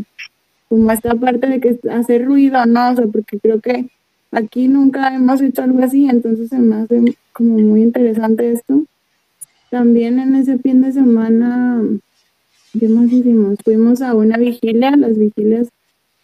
[0.70, 2.92] como esta parte de que hacer ruido, ¿no?
[2.92, 3.90] O sea, porque creo que
[4.32, 8.84] aquí nunca hemos hecho algo así, entonces se me hace como muy interesante esto.
[9.70, 11.82] También en ese fin de semana,
[12.80, 13.58] ¿qué más hicimos?
[13.64, 15.70] Fuimos a una vigilia, las vigilias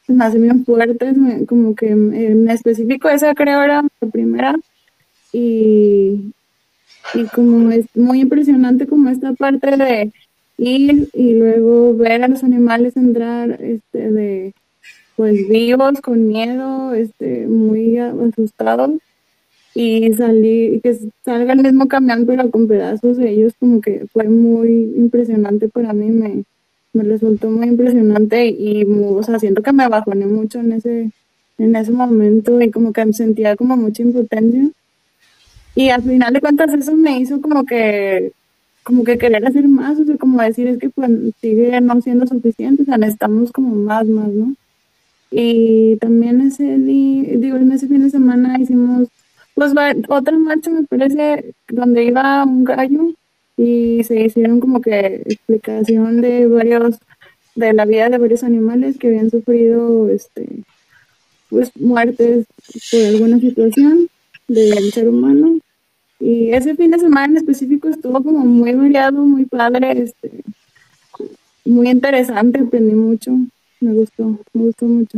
[0.08, 1.16] me hacen bien fuertes,
[1.48, 4.56] como que en específico esa creo era la primera
[5.32, 6.34] y,
[7.14, 10.12] y como es muy impresionante como esta parte de
[10.58, 14.54] ir y luego ver a los animales entrar este de
[15.16, 18.92] pues vivos con miedo este muy asustados
[19.74, 24.06] y salir y que salga el mismo camión pero con pedazos de ellos como que
[24.12, 26.44] fue muy impresionante para mí me
[26.94, 31.12] me resultó muy impresionante y, o sea, siento que me bajoné mucho en ese,
[31.58, 34.70] en ese momento y como que sentía como mucha impotencia.
[35.76, 38.34] Y al final de cuentas eso me hizo como que,
[38.84, 41.10] como que querer hacer más, o sea, como decir es que pues
[41.40, 44.56] sigue no siendo suficiente, o sea, necesitamos como más, más, ¿no?
[45.32, 49.08] Y también ese día, digo, en ese fin de semana hicimos,
[49.56, 49.74] pues
[50.10, 53.14] otra marcha me parece, donde iba un gallo
[53.56, 56.98] y se hicieron como que explicación de varios
[57.56, 60.64] de la vida de varios animales que habían sufrido este
[61.50, 62.46] pues muertes
[62.92, 64.08] por alguna situación
[64.54, 65.60] del ser humano.
[66.20, 70.44] Y ese fin de semana en específico estuvo como muy variado muy padre este
[71.66, 73.32] muy interesante aprendí mucho
[73.80, 75.18] me gustó me gustó mucho.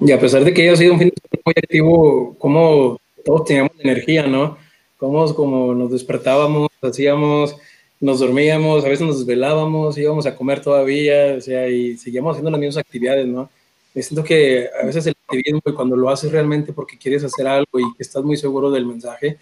[0.00, 3.44] Y a pesar de que haya sido un fin de semana muy activo como todos
[3.44, 4.56] teníamos energía no
[4.96, 7.56] cómo como nos despertábamos, hacíamos,
[8.00, 12.50] nos dormíamos, a veces nos desvelábamos, íbamos a comer todavía, o sea, y seguíamos haciendo
[12.50, 13.50] las mismas actividades, ¿no?
[13.96, 17.80] Me siento que a veces el activismo, cuando lo haces realmente porque quieres hacer algo
[17.80, 19.38] y que estás muy seguro del mensaje,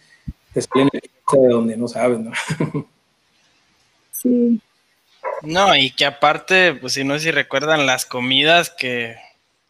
[0.53, 2.33] te sale de donde no sabes, ¿no?
[4.13, 4.59] Sí.
[5.43, 9.17] No, y que aparte, pues si no sé si recuerdan las comidas que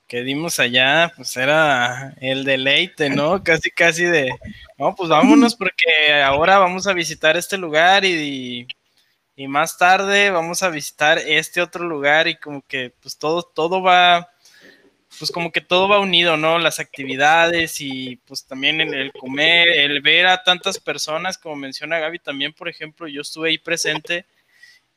[0.06, 3.42] que dimos allá, pues era el deleite, ¿no?
[3.42, 4.30] Casi, casi de,
[4.78, 8.66] no, pues vámonos porque ahora vamos a visitar este lugar y,
[9.34, 13.82] y, más tarde vamos a visitar este otro lugar y como que pues todo, todo
[13.82, 14.28] va,
[15.18, 16.58] pues como que todo va unido, ¿no?
[16.58, 21.98] Las actividades y pues también el, el comer, el ver a tantas personas, como menciona
[21.98, 24.26] Gaby, también, por ejemplo, yo estuve ahí presente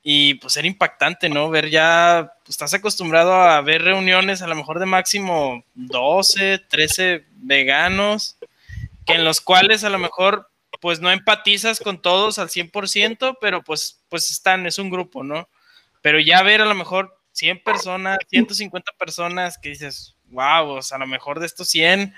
[0.09, 1.49] y pues era impactante, ¿no?
[1.49, 7.25] Ver ya, pues estás acostumbrado a ver reuniones a lo mejor de máximo 12, 13
[7.35, 8.37] veganos,
[9.05, 10.49] que en los cuales a lo mejor
[10.79, 15.49] pues no empatizas con todos al 100%, pero pues, pues están, es un grupo, ¿no?
[16.01, 20.97] Pero ya ver a lo mejor 100 personas, 150 personas que dices, wow, o sea,
[20.97, 22.13] a lo mejor de estos 100,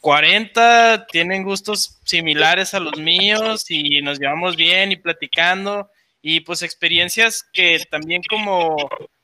[0.00, 5.90] 40 mm, tienen gustos similares a los míos y nos llevamos bien y platicando
[6.22, 8.76] y pues experiencias que también como,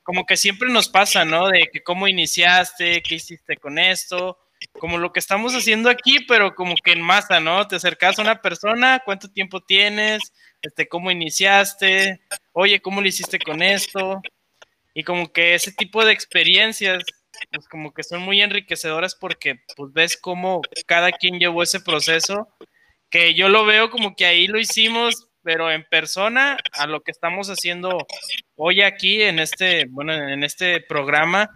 [0.02, 1.48] como que siempre nos pasa, ¿no?
[1.48, 4.38] De que cómo iniciaste, qué hiciste con esto,
[4.78, 7.66] como lo que estamos haciendo aquí, pero como que en masa, ¿no?
[7.66, 10.32] Te acercas a una persona, cuánto tiempo tienes,
[10.62, 12.20] este, cómo iniciaste,
[12.52, 14.22] oye, ¿cómo lo hiciste con esto?
[14.94, 17.02] Y como que ese tipo de experiencias,
[17.52, 22.48] pues como que son muy enriquecedoras porque pues ves cómo cada quien llevó ese proceso,
[23.10, 27.10] que yo lo veo como que ahí lo hicimos, pero en persona a lo que
[27.10, 28.06] estamos haciendo
[28.56, 31.50] hoy aquí en este, bueno, en este programa,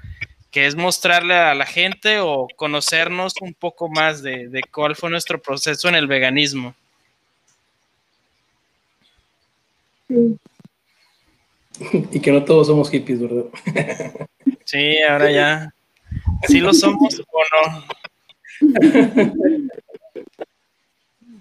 [0.51, 5.11] que es mostrarle a la gente o conocernos un poco más de, de cuál fue
[5.11, 6.75] nuestro proceso en el veganismo.
[12.13, 13.45] Y que no todos somos hippies, ¿verdad?
[14.65, 15.75] Sí, ahora ya.
[16.47, 17.85] ¿Sí lo somos o no?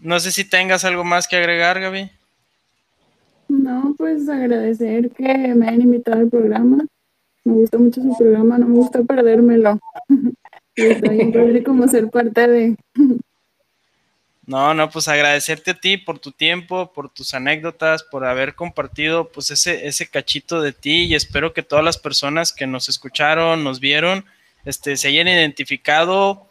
[0.01, 2.09] No sé si tengas algo más que agregar, Gaby.
[3.49, 6.85] No, pues agradecer que me hayan invitado al programa.
[7.43, 9.79] Me gusta mucho su programa, no me gusta perdérmelo.
[10.75, 12.75] y está bien padre como ser parte de.
[14.47, 19.27] No, no, pues agradecerte a ti por tu tiempo, por tus anécdotas, por haber compartido
[19.27, 23.65] pues ese, ese cachito de ti y espero que todas las personas que nos escucharon,
[23.65, 24.25] nos vieron,
[24.63, 26.47] este, se hayan identificado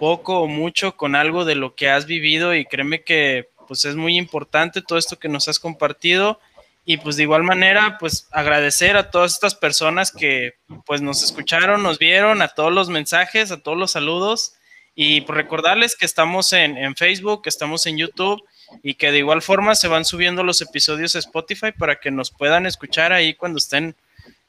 [0.00, 3.94] poco o mucho con algo de lo que has vivido y créeme que pues es
[3.94, 6.40] muy importante todo esto que nos has compartido.
[6.84, 10.54] Y pues de igual manera pues agradecer a todas estas personas que
[10.86, 14.54] pues nos escucharon, nos vieron, a todos los mensajes, a todos los saludos
[15.00, 18.42] y por recordarles que estamos en, Facebook, que estamos en YouTube
[18.82, 22.32] y que de igual forma se van subiendo los episodios a Spotify para que nos
[22.32, 23.94] puedan escuchar ahí cuando estén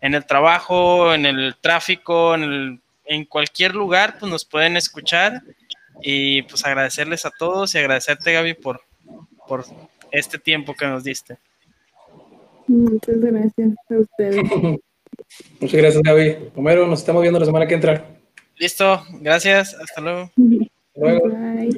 [0.01, 5.43] en el trabajo, en el tráfico, en, en cualquier lugar, pues nos pueden escuchar.
[6.01, 8.81] Y pues agradecerles a todos y agradecerte, Gaby, por,
[9.47, 9.65] por
[10.11, 11.37] este tiempo que nos diste.
[12.65, 14.51] Muchas gracias a ustedes.
[15.59, 16.49] Muchas gracias, Gaby.
[16.55, 18.18] Homero, nos estamos viendo la semana que entra.
[18.59, 20.31] Listo, gracias, hasta luego.
[20.95, 21.69] Bye.